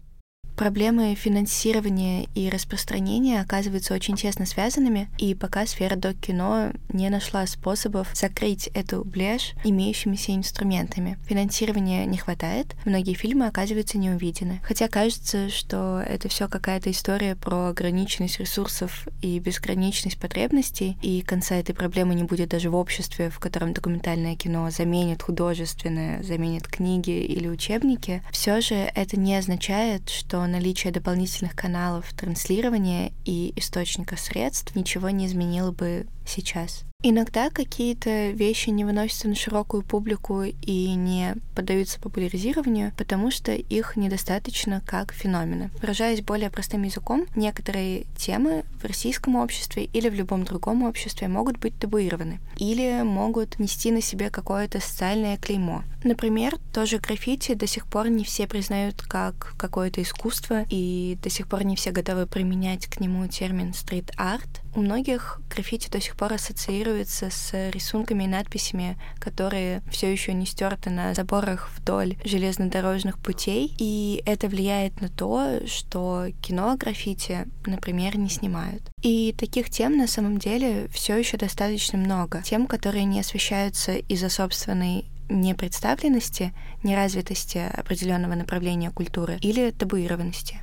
Проблемы 0.59 1.15
финансирования 1.15 2.27
и 2.35 2.49
распространения 2.49 3.39
оказываются 3.39 3.93
очень 3.93 4.17
тесно 4.17 4.45
связанными, 4.45 5.07
и 5.17 5.33
пока 5.33 5.65
сфера 5.65 5.95
док-кино 5.95 6.73
не 6.89 7.09
нашла 7.09 7.47
способов 7.47 8.09
закрыть 8.13 8.67
эту 8.73 9.05
блажь 9.05 9.53
имеющимися 9.63 10.35
инструментами. 10.35 11.17
Финансирования 11.29 12.05
не 12.05 12.17
хватает, 12.17 12.75
многие 12.83 13.13
фильмы 13.13 13.47
оказываются 13.47 13.97
неувидены. 13.97 14.59
Хотя 14.61 14.89
кажется, 14.89 15.47
что 15.47 16.03
это 16.05 16.27
все 16.27 16.49
какая-то 16.49 16.91
история 16.91 17.37
про 17.37 17.69
ограниченность 17.69 18.41
ресурсов 18.41 19.07
и 19.21 19.39
безграничность 19.39 20.19
потребностей, 20.19 20.97
и 21.01 21.21
конца 21.21 21.55
этой 21.55 21.73
проблемы 21.73 22.15
не 22.15 22.23
будет 22.23 22.49
даже 22.49 22.69
в 22.69 22.75
обществе, 22.75 23.29
в 23.29 23.39
котором 23.39 23.71
документальное 23.71 24.35
кино 24.35 24.69
заменит 24.71 25.23
художественное, 25.23 26.21
заменит 26.21 26.67
книги 26.67 27.11
или 27.11 27.47
учебники, 27.47 28.21
все 28.33 28.59
же 28.59 28.75
это 28.75 29.17
не 29.17 29.37
означает, 29.37 30.09
что 30.09 30.48
наличие 30.49 30.91
дополнительных 30.91 31.55
каналов 31.55 32.11
транслирования 32.13 33.11
и 33.25 33.53
источника 33.55 34.17
средств 34.17 34.75
ничего 34.75 35.09
не 35.09 35.27
изменило 35.27 35.71
бы 35.71 36.07
сейчас. 36.25 36.83
Иногда 37.01 37.49
какие-то 37.49 38.31
вещи 38.31 38.71
не 38.71 38.83
выносятся 38.83 39.29
на 39.29 39.35
широкую 39.35 39.83
публику 39.83 40.43
и 40.43 40.93
не 40.95 41.37
поддаются 41.55 41.97
популяризированию, 41.97 42.91
потому 42.97 43.31
что 43.31 43.53
их 43.53 43.95
недостаточно 43.95 44.81
как 44.85 45.13
феномены. 45.13 45.69
Выражаясь 45.79 46.21
более 46.21 46.49
простым 46.49 46.83
языком, 46.83 47.25
некоторые 47.37 48.03
темы 48.17 48.65
в 48.81 48.85
российском 48.85 49.37
обществе 49.37 49.85
или 49.85 50.09
в 50.09 50.13
любом 50.13 50.43
другом 50.43 50.83
обществе 50.83 51.29
могут 51.29 51.57
быть 51.57 51.79
табуированы 51.79 52.41
или 52.57 53.01
могут 53.03 53.59
нести 53.59 53.91
на 53.91 54.01
себе 54.01 54.29
какое-то 54.29 54.81
социальное 54.81 55.37
клеймо. 55.37 55.83
Например, 56.03 56.57
тоже 56.73 56.97
граффити 56.97 57.53
до 57.53 57.65
сих 57.65 57.87
пор 57.87 58.09
не 58.09 58.25
все 58.25 58.45
признают 58.45 59.01
как 59.01 59.53
какое-то 59.57 60.01
искусство, 60.01 60.65
и 60.69 61.17
до 61.23 61.29
сих 61.29 61.47
пор 61.47 61.63
не 61.63 61.77
все 61.77 61.91
готовы 61.91 62.25
применять 62.25 62.87
к 62.87 62.99
нему 62.99 63.25
термин 63.27 63.73
стрит-арт. 63.73 64.49
У 64.75 64.81
многих 64.81 65.41
граффити 65.49 65.89
до 65.89 65.99
сих 65.99 66.15
пор 66.15 66.33
ассоциируется 66.33 67.29
с 67.29 67.69
рисунками 67.71 68.23
и 68.23 68.27
надписями, 68.27 68.97
которые 69.19 69.81
все 69.91 70.11
еще 70.11 70.33
не 70.33 70.45
стерты 70.45 70.89
на 70.89 71.13
заборах 71.13 71.69
вдоль 71.75 72.15
железнодорожных 72.23 73.17
путей, 73.19 73.73
и 73.77 74.21
это 74.25 74.47
влияет 74.47 75.01
на 75.01 75.09
то, 75.09 75.59
что 75.65 76.27
кино 76.41 76.75
граффити, 76.77 77.47
например, 77.65 78.17
не 78.17 78.29
снимают. 78.29 78.83
И 79.01 79.33
таких 79.37 79.69
тем 79.69 79.97
на 79.97 80.07
самом 80.07 80.37
деле 80.37 80.87
все 80.91 81.17
еще 81.17 81.37
достаточно 81.37 81.97
много. 81.97 82.41
Тем, 82.43 82.67
которые 82.67 83.05
не 83.05 83.19
освещаются 83.19 83.95
из-за 83.95 84.29
собственной 84.29 85.05
непредставленности, 85.29 86.53
неразвитости 86.83 87.59
определенного 87.73 88.35
направления 88.35 88.91
культуры 88.91 89.37
или 89.41 89.71
табуированности. 89.71 90.61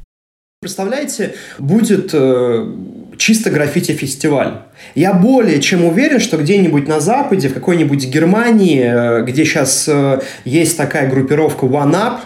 Представляете, 0.63 1.35
будет 1.59 2.11
э, 2.15 2.67
чисто 3.19 3.51
граффити-фестиваль. 3.51 4.63
Я 4.95 5.13
более 5.13 5.61
чем 5.61 5.85
уверен, 5.85 6.19
что 6.19 6.39
где-нибудь 6.39 6.89
на 6.89 6.99
Западе, 6.99 7.51
в 7.51 7.55
какой-нибудь 7.55 8.07
Германии, 8.07 8.81
э, 8.83 9.25
где 9.25 9.45
сейчас 9.45 9.87
э, 9.87 10.21
есть 10.47 10.79
такая 10.79 11.11
группировка 11.11 11.67
One 11.67 11.93
Up, 11.93 12.21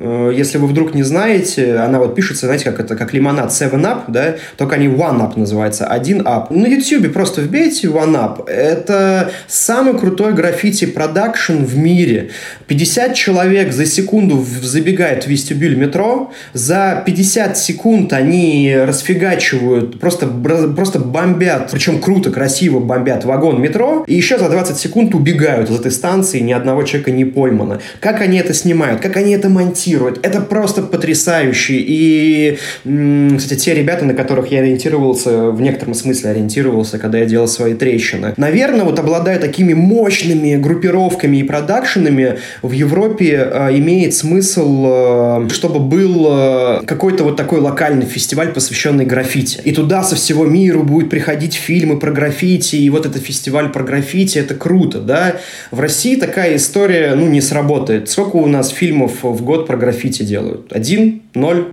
если 0.00 0.56
вы 0.56 0.66
вдруг 0.66 0.94
не 0.94 1.02
знаете, 1.02 1.76
она 1.76 1.98
вот 1.98 2.14
пишется, 2.14 2.46
знаете, 2.46 2.64
как 2.64 2.80
это, 2.80 2.96
как 2.96 3.12
лимонад 3.12 3.50
7-Up, 3.50 4.04
да, 4.08 4.36
только 4.56 4.76
они 4.76 4.86
One-Up 4.86 5.38
называется, 5.38 5.86
один 5.86 6.22
Up. 6.22 6.46
На 6.50 6.66
YouTube 6.66 7.12
просто 7.12 7.42
вбейте 7.42 7.88
One-Up. 7.88 8.48
Это 8.48 9.30
самый 9.46 9.98
крутой 9.98 10.32
граффити-продакшн 10.32 11.64
в 11.64 11.76
мире. 11.76 12.30
50 12.66 13.14
человек 13.14 13.72
за 13.72 13.84
секунду 13.84 14.42
забегает 14.62 15.24
в 15.24 15.26
вестибюль 15.26 15.76
метро, 15.76 16.32
за 16.54 17.02
50 17.04 17.58
секунд 17.58 18.14
они 18.14 18.74
расфигачивают, 18.74 20.00
просто, 20.00 20.26
просто 20.26 20.98
бомбят, 20.98 21.68
причем 21.70 22.00
круто, 22.00 22.30
красиво 22.30 22.80
бомбят 22.80 23.26
вагон 23.26 23.60
метро, 23.60 24.04
и 24.06 24.14
еще 24.14 24.38
за 24.38 24.48
20 24.48 24.78
секунд 24.78 25.14
убегают 25.14 25.68
из 25.68 25.78
этой 25.78 25.90
станции, 25.90 26.40
ни 26.40 26.52
одного 26.52 26.84
человека 26.84 27.10
не 27.10 27.26
поймано. 27.26 27.80
Как 28.00 28.22
они 28.22 28.38
это 28.38 28.54
снимают, 28.54 29.00
как 29.02 29.16
они 29.16 29.34
это 29.34 29.50
монтируют, 29.50 29.89
режиссирует. 29.90 30.24
Это 30.24 30.40
просто 30.40 30.82
потрясающе. 30.82 31.74
И, 31.78 32.58
кстати, 32.84 33.58
те 33.58 33.74
ребята, 33.74 34.04
на 34.04 34.14
которых 34.14 34.50
я 34.50 34.60
ориентировался, 34.60 35.50
в 35.50 35.60
некотором 35.60 35.94
смысле 35.94 36.30
ориентировался, 36.30 36.98
когда 36.98 37.18
я 37.18 37.26
делал 37.26 37.48
свои 37.48 37.74
трещины, 37.74 38.34
наверное, 38.36 38.84
вот 38.84 38.98
обладая 38.98 39.38
такими 39.38 39.74
мощными 39.74 40.56
группировками 40.56 41.38
и 41.38 41.42
продакшенами, 41.42 42.38
в 42.62 42.72
Европе 42.72 43.48
э, 43.52 43.78
имеет 43.78 44.14
смысл, 44.14 44.86
э, 44.86 45.48
чтобы 45.50 45.80
был 45.80 46.26
э, 46.30 46.80
какой-то 46.86 47.24
вот 47.24 47.36
такой 47.36 47.60
локальный 47.60 48.06
фестиваль, 48.06 48.52
посвященный 48.52 49.04
граффити. 49.04 49.60
И 49.64 49.72
туда 49.72 50.02
со 50.02 50.16
всего 50.16 50.44
мира 50.46 50.78
будут 50.78 51.10
приходить 51.10 51.54
фильмы 51.54 51.98
про 51.98 52.10
граффити, 52.10 52.76
и 52.76 52.90
вот 52.90 53.06
этот 53.06 53.22
фестиваль 53.22 53.70
про 53.70 53.82
граффити, 53.82 54.38
это 54.38 54.54
круто, 54.54 55.00
да. 55.00 55.36
В 55.70 55.80
России 55.80 56.16
такая 56.16 56.56
история, 56.56 57.14
ну, 57.14 57.28
не 57.28 57.40
сработает. 57.40 58.08
Сколько 58.08 58.36
у 58.36 58.46
нас 58.46 58.68
фильмов 58.68 59.22
в 59.22 59.42
год 59.42 59.66
про 59.66 59.76
граффити 59.80 60.22
делают? 60.22 60.72
Один? 60.72 61.22
Ноль? 61.34 61.72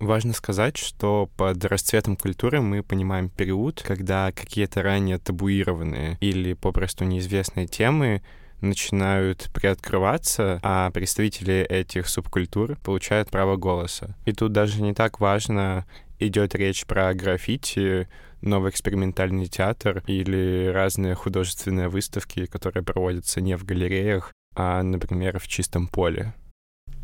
Важно 0.00 0.32
сказать, 0.32 0.76
что 0.76 1.28
под 1.36 1.64
расцветом 1.64 2.16
культуры 2.16 2.60
мы 2.60 2.82
понимаем 2.82 3.28
период, 3.28 3.82
когда 3.86 4.32
какие-то 4.32 4.82
ранее 4.82 5.18
табуированные 5.18 6.18
или 6.20 6.54
попросту 6.54 7.04
неизвестные 7.04 7.66
темы 7.66 8.20
начинают 8.60 9.48
приоткрываться, 9.52 10.60
а 10.62 10.90
представители 10.90 11.66
этих 11.68 12.08
субкультур 12.08 12.76
получают 12.82 13.30
право 13.30 13.56
голоса. 13.56 14.16
И 14.24 14.32
тут 14.32 14.52
даже 14.52 14.82
не 14.82 14.92
так 14.94 15.20
важно, 15.20 15.84
идет 16.26 16.54
речь 16.54 16.84
про 16.86 17.12
граффити, 17.14 18.08
новый 18.40 18.70
экспериментальный 18.70 19.46
театр 19.46 20.02
или 20.06 20.70
разные 20.72 21.14
художественные 21.14 21.88
выставки, 21.88 22.46
которые 22.46 22.82
проводятся 22.82 23.40
не 23.40 23.56
в 23.56 23.64
галереях, 23.64 24.32
а, 24.54 24.82
например, 24.82 25.38
в 25.38 25.48
чистом 25.48 25.86
поле. 25.86 26.34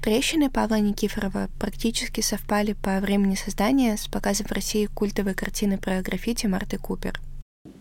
Трещины 0.03 0.49
Павла 0.49 0.79
Никифорова 0.79 1.49
практически 1.59 2.21
совпали 2.21 2.73
по 2.73 3.01
времени 3.01 3.35
создания 3.35 3.97
с 3.97 4.07
показом 4.07 4.47
в 4.47 4.53
России 4.53 4.87
культовой 4.87 5.35
картины 5.35 5.77
про 5.77 6.01
граффити 6.03 6.47
Марты 6.47 6.79
Купер. 6.79 7.21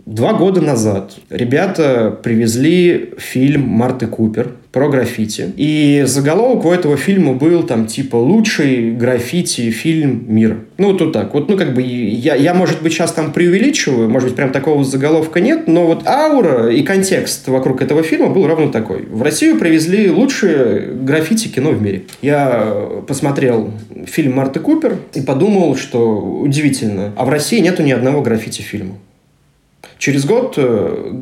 Два 0.07 0.33
года 0.33 0.61
назад 0.61 1.15
ребята 1.29 2.17
привезли 2.23 3.09
фильм 3.17 3.67
Марты 3.67 4.07
Купер 4.07 4.53
про 4.71 4.87
граффити. 4.87 5.51
И 5.57 6.03
заголовок 6.05 6.63
у 6.63 6.71
этого 6.71 6.95
фильма 6.95 7.33
был 7.33 7.63
там 7.63 7.87
типа 7.87 8.15
«Лучший 8.15 8.91
граффити 8.91 9.69
фильм 9.69 10.23
мира». 10.29 10.59
Ну, 10.77 10.93
вот, 10.93 11.01
вот 11.01 11.11
так. 11.11 11.33
Вот, 11.33 11.49
ну, 11.49 11.57
как 11.57 11.73
бы 11.73 11.81
я, 11.81 12.35
я, 12.35 12.53
может 12.53 12.81
быть, 12.81 12.93
сейчас 12.93 13.11
там 13.11 13.33
преувеличиваю, 13.33 14.09
может 14.09 14.29
быть, 14.29 14.37
прям 14.37 14.51
такого 14.51 14.85
заголовка 14.85 15.41
нет, 15.41 15.67
но 15.67 15.85
вот 15.85 16.07
аура 16.07 16.69
и 16.69 16.83
контекст 16.83 17.49
вокруг 17.49 17.81
этого 17.81 18.01
фильма 18.01 18.29
был 18.29 18.47
ровно 18.47 18.71
такой. 18.71 19.05
В 19.09 19.21
Россию 19.21 19.59
привезли 19.59 20.09
лучшее 20.09 20.93
граффити 21.01 21.49
кино 21.49 21.71
в 21.71 21.81
мире. 21.81 22.03
Я 22.21 22.87
посмотрел 23.07 23.71
фильм 24.05 24.35
Марты 24.35 24.61
Купер 24.61 24.95
и 25.13 25.19
подумал, 25.19 25.75
что 25.75 26.17
удивительно, 26.17 27.11
а 27.17 27.25
в 27.25 27.29
России 27.29 27.59
нету 27.59 27.83
ни 27.83 27.91
одного 27.91 28.21
граффити 28.21 28.61
фильма. 28.61 28.95
Через 29.97 30.25
год 30.25 30.55
э, 30.57 31.13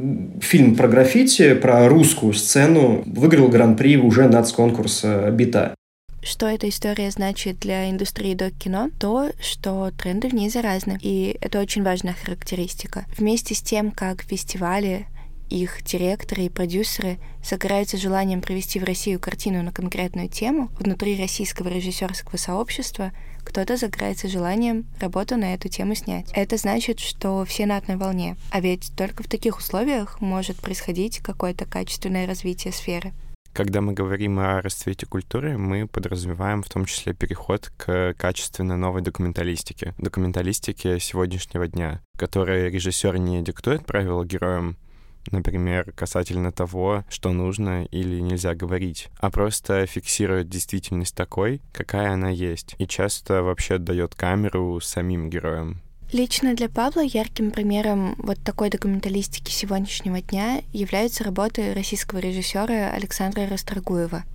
фильм 0.41 0.75
про 0.75 0.88
граффити, 0.88 1.53
про 1.53 1.88
русскую 1.88 2.34
сцену 2.34 3.03
выиграл 3.05 3.48
гран-при 3.48 3.98
уже 3.98 4.27
нацконкурса 4.27 5.32
«Бита». 5.32 5.75
Что 6.22 6.48
эта 6.48 6.67
история 6.67 7.12
значит 7.12 7.60
для 7.60 7.88
индустрии 7.89 8.34
док-кино? 8.34 8.89
То, 9.00 9.29
что 9.39 9.91
тренды 9.91 10.27
в 10.27 10.34
ней 10.34 10.50
заразны. 10.50 10.98
И 11.00 11.38
это 11.39 11.60
очень 11.60 11.84
важная 11.84 12.15
характеристика. 12.20 13.05
Вместе 13.15 13.53
с 13.53 13.62
тем, 13.62 13.91
как 13.91 14.24
фестивали 14.24 15.05
их 15.50 15.84
директоры 15.84 16.44
и 16.44 16.50
продюсеры 16.50 17.20
загораются 17.44 17.98
желанием 17.98 18.42
провести 18.42 18.80
в 18.80 18.84
Россию 18.84 19.20
картину 19.20 19.64
на 19.64 19.72
конкретную 19.72 20.30
тему, 20.30 20.70
внутри 20.80 21.20
российского 21.20 21.68
режиссерского 21.68 22.38
сообщества 22.38 23.12
кто-то 23.44 23.78
загорается 23.78 24.28
желанием 24.28 24.86
работу 25.00 25.38
на 25.38 25.54
эту 25.54 25.70
тему 25.70 25.94
снять. 25.96 26.32
Это 26.34 26.58
значит, 26.58 27.00
что 27.00 27.46
все 27.46 27.66
на 27.66 27.78
одной 27.78 27.98
волне. 27.98 28.38
А 28.52 28.60
ведь 28.60 28.92
только 28.98 29.24
в 29.24 29.28
таких 29.28 29.60
условиях 29.60 30.20
может 30.20 30.58
происходить 30.58 31.20
какое-то 31.20 31.66
качественное 31.66 32.25
развитие 32.25 32.74
сферы. 32.74 33.14
Когда 33.54 33.80
мы 33.80 33.94
говорим 33.94 34.38
о 34.40 34.62
расцвете 34.62 35.06
культуры, 35.06 35.58
мы 35.58 35.88
подразумеваем 35.88 36.62
в 36.62 36.68
том 36.68 36.84
числе 36.84 37.14
переход 37.14 37.72
к 37.78 38.14
качественно 38.18 38.75
новой 38.75 39.02
документалистике. 39.02 39.94
Документалистике 39.98 41.00
сегодняшнего 41.00 41.66
дня, 41.66 42.02
которой 42.18 42.70
режиссер 42.70 43.16
не 43.18 43.42
диктует 43.42 43.86
правила 43.86 44.25
героям, 44.25 44.75
например, 45.32 45.91
касательно 45.94 46.51
того, 46.51 47.03
что 47.10 47.32
нужно 47.32 47.86
или 47.86 48.20
нельзя 48.20 48.55
говорить, 48.55 49.10
а 49.20 49.29
просто 49.29 49.86
фиксирует 49.86 50.50
действительность 50.50 51.15
такой, 51.15 51.62
какая 51.72 52.13
она 52.13 52.29
есть, 52.29 52.75
и 52.77 52.88
часто 52.88 53.44
вообще 53.44 53.77
дает 53.77 54.15
камеру 54.15 54.79
самим 54.82 55.29
героям. 55.29 55.82
Лично 56.12 56.55
для 56.55 56.70
Павла 56.70 57.01
ярким 57.01 57.51
примером 57.51 58.15
вот 58.20 58.38
такой 58.44 58.70
документалистики 58.70 59.51
сегодняшнего 59.51 60.22
дня 60.22 60.62
являются 60.72 61.24
работы 61.24 61.74
российского 61.74 62.20
режиссера 62.20 62.91
Александра 62.91 63.48
Расторгуева— 63.48 64.24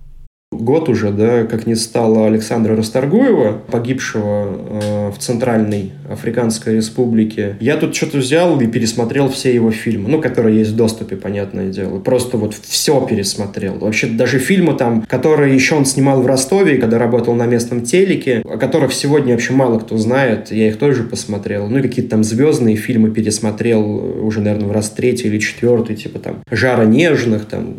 Год 0.51 0.89
уже, 0.89 1.11
да, 1.11 1.45
как 1.45 1.65
не 1.65 1.75
стало 1.75 2.27
Александра 2.27 2.75
Расторгуева, 2.75 3.61
погибшего 3.71 4.59
э, 4.81 5.11
в 5.11 5.17
Центральной 5.17 5.93
Африканской 6.11 6.75
Республике. 6.75 7.55
Я 7.61 7.77
тут 7.77 7.95
что-то 7.95 8.17
взял 8.17 8.59
и 8.59 8.67
пересмотрел 8.67 9.29
все 9.29 9.55
его 9.55 9.71
фильмы, 9.71 10.09
ну, 10.09 10.21
которые 10.21 10.59
есть 10.59 10.71
в 10.71 10.75
доступе, 10.75 11.15
понятное 11.15 11.69
дело. 11.69 11.99
Просто 11.99 12.35
вот 12.35 12.53
все 12.53 12.99
пересмотрел. 12.99 13.79
Вообще 13.79 14.07
даже 14.07 14.39
фильмы 14.39 14.73
там, 14.73 15.03
которые 15.03 15.55
еще 15.55 15.75
он 15.75 15.85
снимал 15.85 16.21
в 16.21 16.27
Ростове, 16.27 16.79
когда 16.79 16.99
работал 16.99 17.33
на 17.33 17.45
местном 17.45 17.83
телеке, 17.83 18.43
о 18.43 18.57
которых 18.57 18.91
сегодня 18.91 19.31
вообще 19.31 19.53
мало 19.53 19.79
кто 19.79 19.97
знает, 19.97 20.51
я 20.51 20.67
их 20.67 20.77
тоже 20.77 21.03
посмотрел. 21.03 21.69
Ну, 21.69 21.79
и 21.79 21.81
какие-то 21.81 22.11
там 22.11 22.25
звездные 22.25 22.75
фильмы 22.75 23.11
пересмотрел 23.11 24.25
уже, 24.25 24.41
наверное, 24.41 24.67
в 24.67 24.73
раз 24.73 24.89
третий 24.89 25.29
или 25.29 25.39
четвертый, 25.39 25.95
типа 25.95 26.19
там 26.19 26.43
«Жара 26.51 26.83
нежных», 26.83 27.45
там 27.45 27.73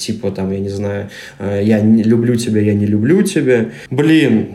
типа 0.00 0.30
там, 0.30 0.50
я 0.52 0.58
не 0.58 0.68
знаю, 0.68 1.08
э, 1.38 1.60
я 1.62 1.80
не 1.80 2.02
люблю 2.02 2.34
тебя, 2.34 2.60
я 2.60 2.74
не 2.74 2.86
люблю 2.86 3.22
тебя. 3.22 3.66
Блин, 3.90 4.48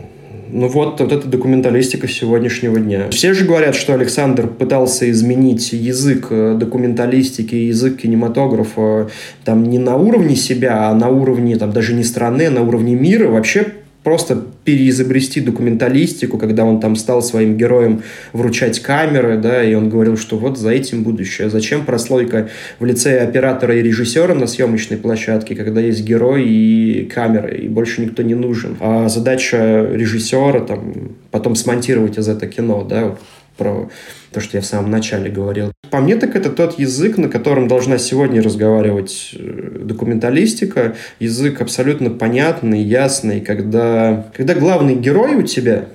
ну 0.50 0.68
вот, 0.68 1.00
вот 1.00 1.12
эта 1.12 1.26
документалистика 1.26 2.08
сегодняшнего 2.08 2.78
дня. 2.78 3.08
Все 3.10 3.34
же 3.34 3.44
говорят, 3.44 3.74
что 3.74 3.94
Александр 3.94 4.46
пытался 4.46 5.10
изменить 5.10 5.72
язык 5.72 6.28
э, 6.30 6.56
документалистики, 6.58 7.54
язык 7.54 7.98
кинематографа 7.98 9.10
там 9.44 9.64
не 9.64 9.78
на 9.78 9.96
уровне 9.96 10.36
себя, 10.36 10.88
а 10.88 10.94
на 10.94 11.08
уровне 11.08 11.56
там 11.56 11.72
даже 11.72 11.94
не 11.94 12.04
страны, 12.04 12.46
а 12.46 12.50
на 12.50 12.62
уровне 12.62 12.94
мира. 12.94 13.28
Вообще 13.28 13.66
просто 14.06 14.40
переизобрести 14.62 15.40
документалистику, 15.40 16.38
когда 16.38 16.64
он 16.64 16.78
там 16.78 16.94
стал 16.94 17.22
своим 17.22 17.56
героем 17.56 18.04
вручать 18.32 18.78
камеры, 18.78 19.36
да, 19.36 19.64
и 19.64 19.74
он 19.74 19.88
говорил, 19.88 20.16
что 20.16 20.38
вот 20.38 20.58
за 20.58 20.70
этим 20.70 21.02
будущее. 21.02 21.50
Зачем 21.50 21.84
прослойка 21.84 22.48
в 22.78 22.84
лице 22.84 23.18
оператора 23.18 23.74
и 23.74 23.82
режиссера 23.82 24.32
на 24.32 24.46
съемочной 24.46 24.96
площадке, 24.96 25.56
когда 25.56 25.80
есть 25.80 26.04
герой 26.04 26.44
и 26.46 27.10
камеры, 27.12 27.58
и 27.58 27.66
больше 27.66 28.00
никто 28.00 28.22
не 28.22 28.36
нужен. 28.36 28.76
А 28.78 29.08
задача 29.08 29.88
режиссера 29.92 30.60
там 30.60 31.16
потом 31.32 31.56
смонтировать 31.56 32.16
из 32.16 32.28
этого 32.28 32.52
кино, 32.52 32.86
да, 32.88 33.16
про 33.56 33.90
то, 34.30 34.38
что 34.40 34.56
я 34.56 34.60
в 34.60 34.66
самом 34.66 34.92
начале 34.92 35.30
говорил. 35.32 35.72
По 35.90 36.00
мне, 36.00 36.16
так 36.16 36.36
это 36.36 36.50
тот 36.50 36.78
язык, 36.78 37.18
на 37.18 37.28
котором 37.28 37.68
должна 37.68 37.98
сегодня 37.98 38.42
разговаривать 38.42 39.30
э, 39.34 39.78
документалистика. 39.82 40.96
Язык 41.20 41.60
абсолютно 41.60 42.10
понятный, 42.10 42.82
ясный, 42.82 43.40
когда, 43.40 44.30
когда 44.34 44.54
главный 44.54 44.94
герой 44.94 45.36
у 45.36 45.42
тебя, 45.42 45.86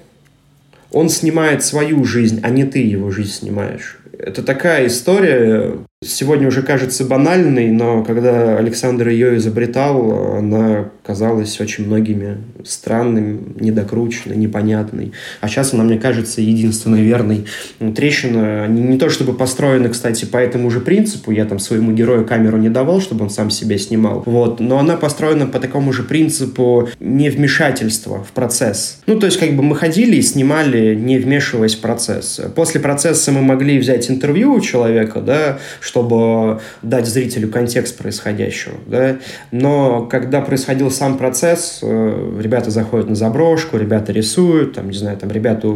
он 0.92 1.10
снимает 1.10 1.64
свою 1.64 2.04
жизнь, 2.04 2.40
а 2.44 2.50
не 2.50 2.66
ты 2.66 2.80
его 2.80 3.12
жизнь 3.12 3.32
снимаешь. 3.32 4.00
Это 4.18 4.44
такая 4.44 4.88
история, 4.88 5.74
сегодня 6.04 6.48
уже 6.48 6.64
кажется 6.64 7.06
банальной, 7.06 7.70
но 7.70 8.04
когда 8.04 8.58
Александр 8.58 9.10
ее 9.10 9.38
изобретал, 9.38 10.36
она 10.38 10.90
казалась 11.06 11.60
очень 11.62 11.86
многими 11.86 12.38
странной, 12.66 13.38
недокрученной, 13.60 14.36
непонятной. 14.36 15.14
А 15.42 15.48
сейчас 15.48 15.74
она, 15.76 15.84
мне 15.84 16.00
кажется, 16.00 16.42
единственно 16.42 16.96
верной. 16.96 17.46
Ну, 17.80 17.94
трещина, 17.94 18.68
не 18.68 18.98
то 18.98 19.12
чтобы 19.12 19.34
построены, 19.34 19.90
кстати, 19.90 20.26
по 20.26 20.38
этому 20.38 20.72
же 20.72 20.80
принципу, 20.80 21.30
я 21.30 21.46
там 21.46 21.60
своему 21.60 21.92
герою 21.92 22.26
камеру 22.26 22.58
не 22.58 22.70
давал, 22.70 23.00
чтобы 23.00 23.26
он 23.26 23.30
сам 23.30 23.52
себя 23.52 23.78
снимал, 23.78 24.24
вот, 24.26 24.60
но 24.60 24.80
она 24.80 24.98
построена 24.98 25.46
по 25.46 25.60
такому 25.60 25.94
же 25.94 26.02
принципу 26.02 26.90
невмешательства 27.00 28.24
в 28.24 28.32
процесс. 28.32 29.02
Ну, 29.06 29.20
то 29.20 29.28
есть, 29.28 29.40
как 29.40 29.56
бы 29.56 29.62
мы 29.62 29.76
ходили 29.76 30.16
и 30.16 30.22
снимали, 30.24 30.96
не 30.96 31.20
вмешиваясь 31.20 31.76
в 31.76 31.82
процесс. 31.82 32.42
После 32.56 32.82
процесса 32.82 33.32
мы 33.32 33.42
могли 33.42 33.78
взять 33.78 34.10
интервью 34.10 34.54
у 34.54 34.62
человека, 34.62 35.22
да, 35.22 35.60
чтобы 35.92 36.62
дать 36.82 37.06
зрителю 37.06 37.50
контекст 37.50 37.98
происходящего. 37.98 38.76
Да? 38.88 39.18
Но 39.52 40.06
когда 40.06 40.40
происходил 40.40 40.90
сам 40.90 41.18
процесс, 41.18 41.80
э, 41.82 42.40
ребята 42.42 42.72
заходят 42.72 43.10
на 43.10 43.16
заброшку, 43.16 43.78
ребята 43.78 44.14
рисуют, 44.14 44.74
там, 44.74 44.90
не 44.90 44.98
знаю, 44.98 45.18
там 45.18 45.30
ребята 45.32 45.68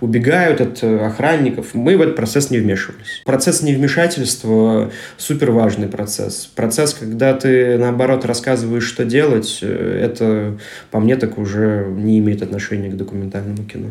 убегают 0.00 0.60
от 0.60 0.84
охранников, 0.84 1.68
мы 1.72 1.96
в 1.96 2.02
этот 2.02 2.16
процесс 2.16 2.50
не 2.50 2.58
вмешивались. 2.58 3.22
Процесс 3.24 3.62
невмешательства– 3.62 4.90
супер 5.16 5.52
важный 5.52 5.88
процесс. 5.88 6.50
Процесс, 6.54 6.92
когда 6.92 7.32
ты, 7.32 7.78
наоборот, 7.78 8.26
рассказываешь, 8.26 8.84
что 8.84 9.06
делать, 9.06 9.60
э, 9.62 10.00
это, 10.02 10.58
по 10.90 11.00
мне, 11.00 11.16
так 11.16 11.38
уже 11.38 11.86
не 11.88 12.18
имеет 12.18 12.42
отношения 12.42 12.90
к 12.90 12.96
документальному 12.96 13.64
кино. 13.64 13.88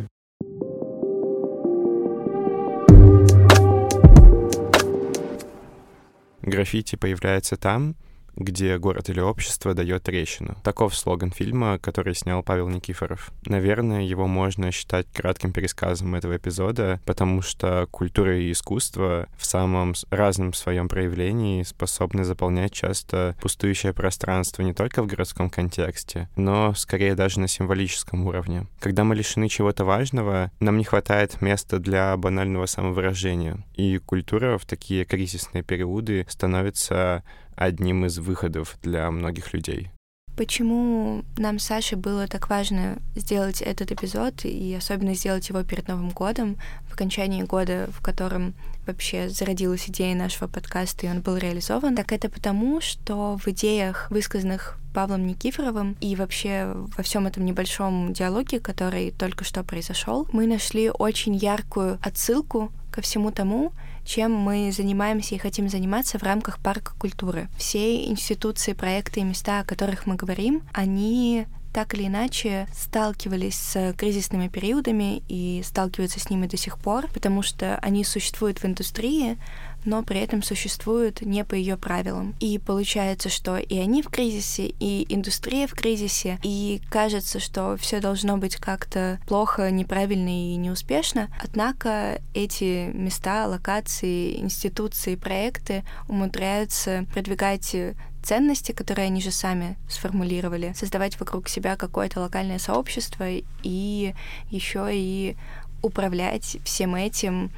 Граффити 6.54 6.96
появляется 6.96 7.56
там, 7.58 7.96
где 8.36 8.78
город 8.78 9.10
или 9.10 9.20
общество 9.20 9.74
дает 9.74 10.04
трещину. 10.04 10.58
Таков 10.64 10.96
слоган 10.96 11.32
фильма, 11.32 11.80
который 11.80 12.16
снял 12.16 12.44
Павел 12.44 12.70
Никифоров. 12.70 13.32
Наверное, 13.46 14.02
его 14.02 14.28
можно 14.28 14.72
считать 14.72 15.08
кратким 15.14 15.52
пересказом 15.52 16.16
этого 16.16 16.38
эпизода, 16.38 17.00
потому 17.06 17.42
что 17.42 17.88
культура 17.92 18.38
и 18.38 18.52
искусство 18.52 19.28
в 19.38 19.46
самом 19.46 19.94
разном 20.10 20.54
своем 20.54 20.90
проявлении 20.90 21.64
способны 21.64 22.24
заполнять 22.24 22.74
часто 22.74 23.36
пустующее 23.42 23.94
пространство 23.94 24.62
не 24.62 24.74
только 24.74 25.04
в 25.04 25.08
городском 25.08 25.50
контексте, 25.50 26.30
но 26.36 26.74
скорее 26.74 27.16
даже 27.16 27.40
на 27.40 27.48
символическом 27.48 28.26
уровне. 28.26 28.68
Когда 28.80 29.04
мы 29.04 29.16
лишены 29.16 29.50
чего-то 29.50 29.86
важного, 29.86 30.52
нам 30.60 30.78
не 30.78 30.84
хватает 30.84 31.42
места 31.42 31.80
для 31.80 32.16
банального 32.18 32.66
самовыражения, 32.66 33.64
и 33.76 33.98
культура 33.98 34.58
в 34.58 34.66
такие 34.66 35.06
кризисные 35.06 35.64
периоды 35.64 36.26
становится 36.30 37.24
одним 37.56 38.06
из 38.06 38.18
выходов 38.20 38.78
для 38.82 39.10
многих 39.12 39.54
людей. 39.54 39.92
Почему 40.36 41.24
нам 41.38 41.60
с 41.60 41.66
Сашей 41.66 41.96
было 41.96 42.28
так 42.28 42.50
важно 42.50 42.98
сделать 43.16 43.62
этот 43.62 43.92
эпизод 43.92 44.46
и 44.46 44.74
особенно 44.74 45.14
сделать 45.14 45.48
его 45.50 45.62
перед 45.64 45.88
Новым 45.88 46.10
годом, 46.10 46.58
в 46.90 46.94
окончании 46.94 47.44
года, 47.44 47.88
в 47.92 48.02
котором 48.02 48.56
вообще 48.88 49.30
зародилась 49.30 49.88
идея 49.90 50.16
нашего 50.16 50.48
подкаста, 50.48 51.06
и 51.06 51.10
он 51.10 51.22
был 51.22 51.38
реализован, 51.38 51.96
так 51.96 52.12
это 52.12 52.30
потому, 52.30 52.82
что 52.82 53.38
в 53.38 53.48
идеях, 53.50 54.10
высказанных 54.10 54.80
Павлом 54.94 55.28
Никифоровым 55.28 55.98
и 56.02 56.16
вообще 56.16 56.72
во 56.98 57.04
всем 57.04 57.28
этом 57.28 57.46
небольшом 57.46 58.12
диалоге, 58.12 58.60
который 58.60 59.12
только 59.12 59.44
что 59.44 59.64
произошел, 59.64 60.28
мы 60.32 60.48
нашли 60.48 60.90
очень 60.90 61.36
яркую 61.36 62.00
отсылку 62.02 62.72
ко 62.92 63.02
всему 63.02 63.32
тому, 63.32 63.72
чем 64.06 64.34
мы 64.34 64.72
занимаемся 64.72 65.36
и 65.36 65.40
хотим 65.40 65.70
заниматься 65.70 66.20
в 66.20 66.24
рамках 66.24 66.60
парка 66.60 66.94
культуры. 66.98 67.48
Все 67.58 68.06
институции, 68.06 68.74
проекты 68.74 69.22
и 69.22 69.24
места, 69.24 69.60
о 69.60 69.66
которых 69.66 70.06
мы 70.06 70.16
говорим, 70.16 70.64
они 70.74 71.48
так 71.74 71.96
или 71.96 72.06
иначе 72.06 72.68
сталкивались 72.72 73.56
с 73.56 73.94
кризисными 73.98 74.48
периодами 74.48 75.24
и 75.28 75.64
сталкиваются 75.66 76.20
с 76.20 76.30
ними 76.30 76.46
до 76.46 76.56
сих 76.56 76.78
пор, 76.78 77.08
потому 77.12 77.42
что 77.42 77.78
они 77.80 78.04
существуют 78.04 78.60
в 78.60 78.66
индустрии, 78.66 79.38
но 79.86 80.04
при 80.04 80.20
этом 80.20 80.44
существуют 80.44 81.22
не 81.22 81.44
по 81.44 81.56
ее 81.56 81.78
правилам. 81.78 82.36
И 82.40 82.60
получается, 82.60 83.30
что 83.30 83.58
и 83.58 83.78
они 83.78 84.02
в 84.02 84.10
кризисе, 84.10 84.74
и 84.80 85.06
индустрия 85.14 85.68
в 85.68 85.74
кризисе, 85.74 86.40
и 86.44 86.82
кажется, 86.90 87.40
что 87.40 87.78
все 87.78 88.00
должно 88.00 88.38
быть 88.38 88.56
как-то 88.56 89.20
плохо, 89.28 89.70
неправильно 89.72 90.30
и 90.30 90.56
неуспешно. 90.56 91.30
Однако 91.42 92.22
эти 92.34 92.92
места, 92.94 93.48
локации, 93.48 94.40
институции, 94.40 95.16
проекты 95.16 95.84
умудряются 96.08 97.06
продвигать 97.14 97.76
ценности, 98.24 98.72
которые 98.72 99.08
они 99.08 99.22
же 99.22 99.32
сами 99.32 99.78
сформулировали, 99.90 100.74
создавать 100.76 101.20
вокруг 101.20 101.50
себя 101.50 101.76
какое-то 101.76 102.22
локальное 102.22 102.58
сообщество 102.58 103.26
и 103.64 104.14
еще 104.50 104.88
и 104.92 105.36
управлять 105.82 106.58
всем 106.64 106.96
этим 106.96 107.52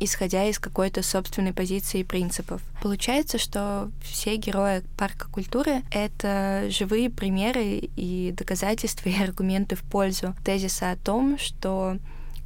исходя 0.00 0.46
из 0.46 0.58
какой-то 0.58 1.02
собственной 1.02 1.52
позиции 1.52 2.00
и 2.00 2.04
принципов. 2.04 2.62
Получается, 2.82 3.38
что 3.38 3.90
все 4.02 4.36
герои 4.36 4.82
парка 4.96 5.28
культуры— 5.28 5.82
это 5.90 6.66
живые 6.70 7.10
примеры 7.10 7.90
и 7.96 8.34
доказательства 8.36 9.08
и 9.10 9.22
аргументы 9.22 9.76
в 9.76 9.82
пользу 9.82 10.34
тезиса 10.44 10.90
о 10.90 10.96
том, 10.96 11.38
что 11.38 11.98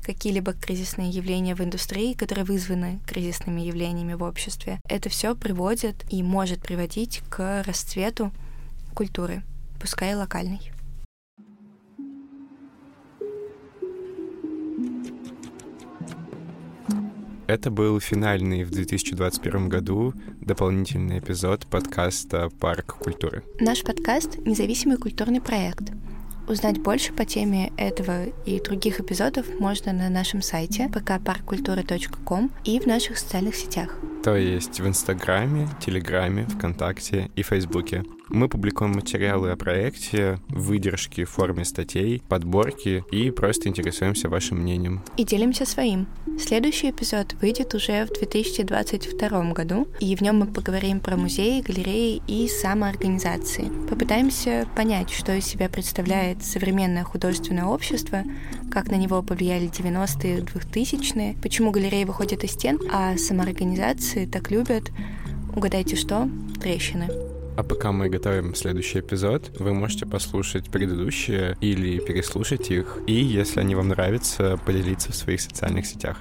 какие-либо 0.03 0.53
кризисные 0.53 1.11
явления 1.11 1.55
в 1.55 1.61
индустрии, 1.61 2.12
которые 2.12 2.45
вызваны 2.45 3.01
кризисными 3.07 3.62
явлениями 3.62 4.14
в 4.14 4.23
обществе, 4.23 4.81
это 4.88 5.09
все 5.09 5.35
приводит 5.35 6.05
и 6.11 6.23
может 6.23 6.61
приводить 6.61 7.23
к 7.31 7.62
расцвету 7.64 8.31
культуры, 8.95 9.43
пускай 9.81 10.14
локальной. 10.14 10.74
Это 17.47 17.71
был 17.71 18.01
финальный 18.01 18.65
в 18.65 18.71
2021 18.71 19.69
году 19.69 20.15
дополнительный 20.41 21.19
эпизод 21.19 21.67
подкаста 21.67 22.49
«Парк 22.59 22.97
культуры». 22.99 23.43
Наш 23.61 23.83
подкаст— 23.83 24.39
независимый 24.47 24.97
культурный 24.97 25.43
проект. 25.43 25.93
Узнать 26.49 26.79
больше 26.79 27.13
по 27.13 27.27
теме 27.27 27.71
этого 27.77 28.27
и 28.47 28.61
других 28.61 29.01
эпизодов 29.01 29.47
можно 29.61 29.93
на 29.93 30.09
нашем 30.09 30.41
сайте 30.41 30.87
pkparkkultura.com 30.87 32.51
и 32.65 32.81
в 32.81 32.87
наших 32.87 33.19
социальных 33.19 33.57
сетях. 33.57 33.95
То 34.23 34.37
есть 34.37 34.81
в 34.81 34.87
Инстаграме, 34.87 35.69
Телеграме, 35.85 36.47
ВКонтакте 36.47 37.31
и 37.37 37.43
Фейсбуке. 37.43 38.05
Мы 38.35 38.49
публикуем 38.49 38.90
материалы 38.90 39.53
о 39.53 39.57
проекте, 39.57 40.40
выдержки 40.49 41.23
в 41.23 41.31
форме 41.31 41.64
статей, 41.64 42.20
подборки 42.29 43.05
и 43.12 43.31
просто 43.31 43.68
интересуемся 43.68 44.29
вашим 44.29 44.59
мнением. 44.59 45.05
И 45.16 45.23
делимся 45.23 45.64
своим. 45.64 46.09
Следующий 46.37 46.90
эпизод 46.90 47.35
выйдет 47.35 47.75
уже 47.75 48.07
в 48.07 48.09
2022 48.09 49.53
году, 49.53 49.87
и 50.01 50.16
в 50.16 50.20
нем 50.20 50.40
мы 50.40 50.47
поговорим 50.47 50.99
про 50.99 51.16
музеи, 51.16 51.61
галереи 51.61 52.23
и 52.27 52.49
самоорганизации. 52.49 53.70
Попытаемся 53.88 54.66
понять, 54.75 55.11
что 55.11 55.33
из 55.33 55.44
себя 55.44 55.68
представляет 55.68 56.42
современное 56.42 57.05
художественное 57.05 57.66
общество, 57.66 58.25
как 58.73 58.90
на 58.90 58.97
него 58.97 59.23
повлияли 59.23 59.70
90-е, 59.70 60.40
2000-е, 60.40 61.37
почему 61.40 61.70
галереи 61.70 62.03
выходят 62.03 62.42
из 62.42 62.51
стен, 62.51 62.81
а 62.92 63.16
самоорганизации 63.16 64.27
так 64.27 64.51
любят, 64.51 64.90
угадайте 65.55 65.94
что, 65.94 66.29
трещины. 66.61 67.34
А 67.57 67.62
пока 67.62 67.93
мы 67.93 68.09
готовим 68.09 68.55
следующий 68.55 68.99
эпизод, 68.99 69.53
вы 69.61 69.75
можете 69.75 70.07
послушать 70.07 70.71
предыдущие 70.71 71.57
или 71.61 72.01
переслушать 72.01 72.71
их, 72.71 72.99
и, 73.07 73.12
если 73.12 73.61
они 73.61 73.77
вам 73.77 73.88
нравятся, 73.88 74.59
поделиться 74.67 75.12
в 75.12 75.14
своих 75.14 75.40
социальных 75.40 75.87
сетях. 75.87 76.21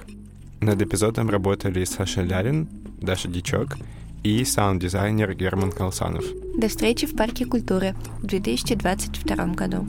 Над 0.60 0.80
эпизодом 0.80 1.28
работали 1.28 1.84
Саша 1.84 2.22
Лялин, 2.22 2.68
Даша 3.00 3.28
Дичок 3.28 3.76
и 4.22 4.44
саунд-дизайнер 4.44 5.34
Герман 5.34 5.72
Колсанов. 5.72 6.24
До 6.56 6.68
встречи 6.68 7.06
в 7.06 7.16
Парке 7.16 7.46
культуры 7.46 7.94
в 8.18 8.26
2022 8.26 9.46
году. 9.54 9.86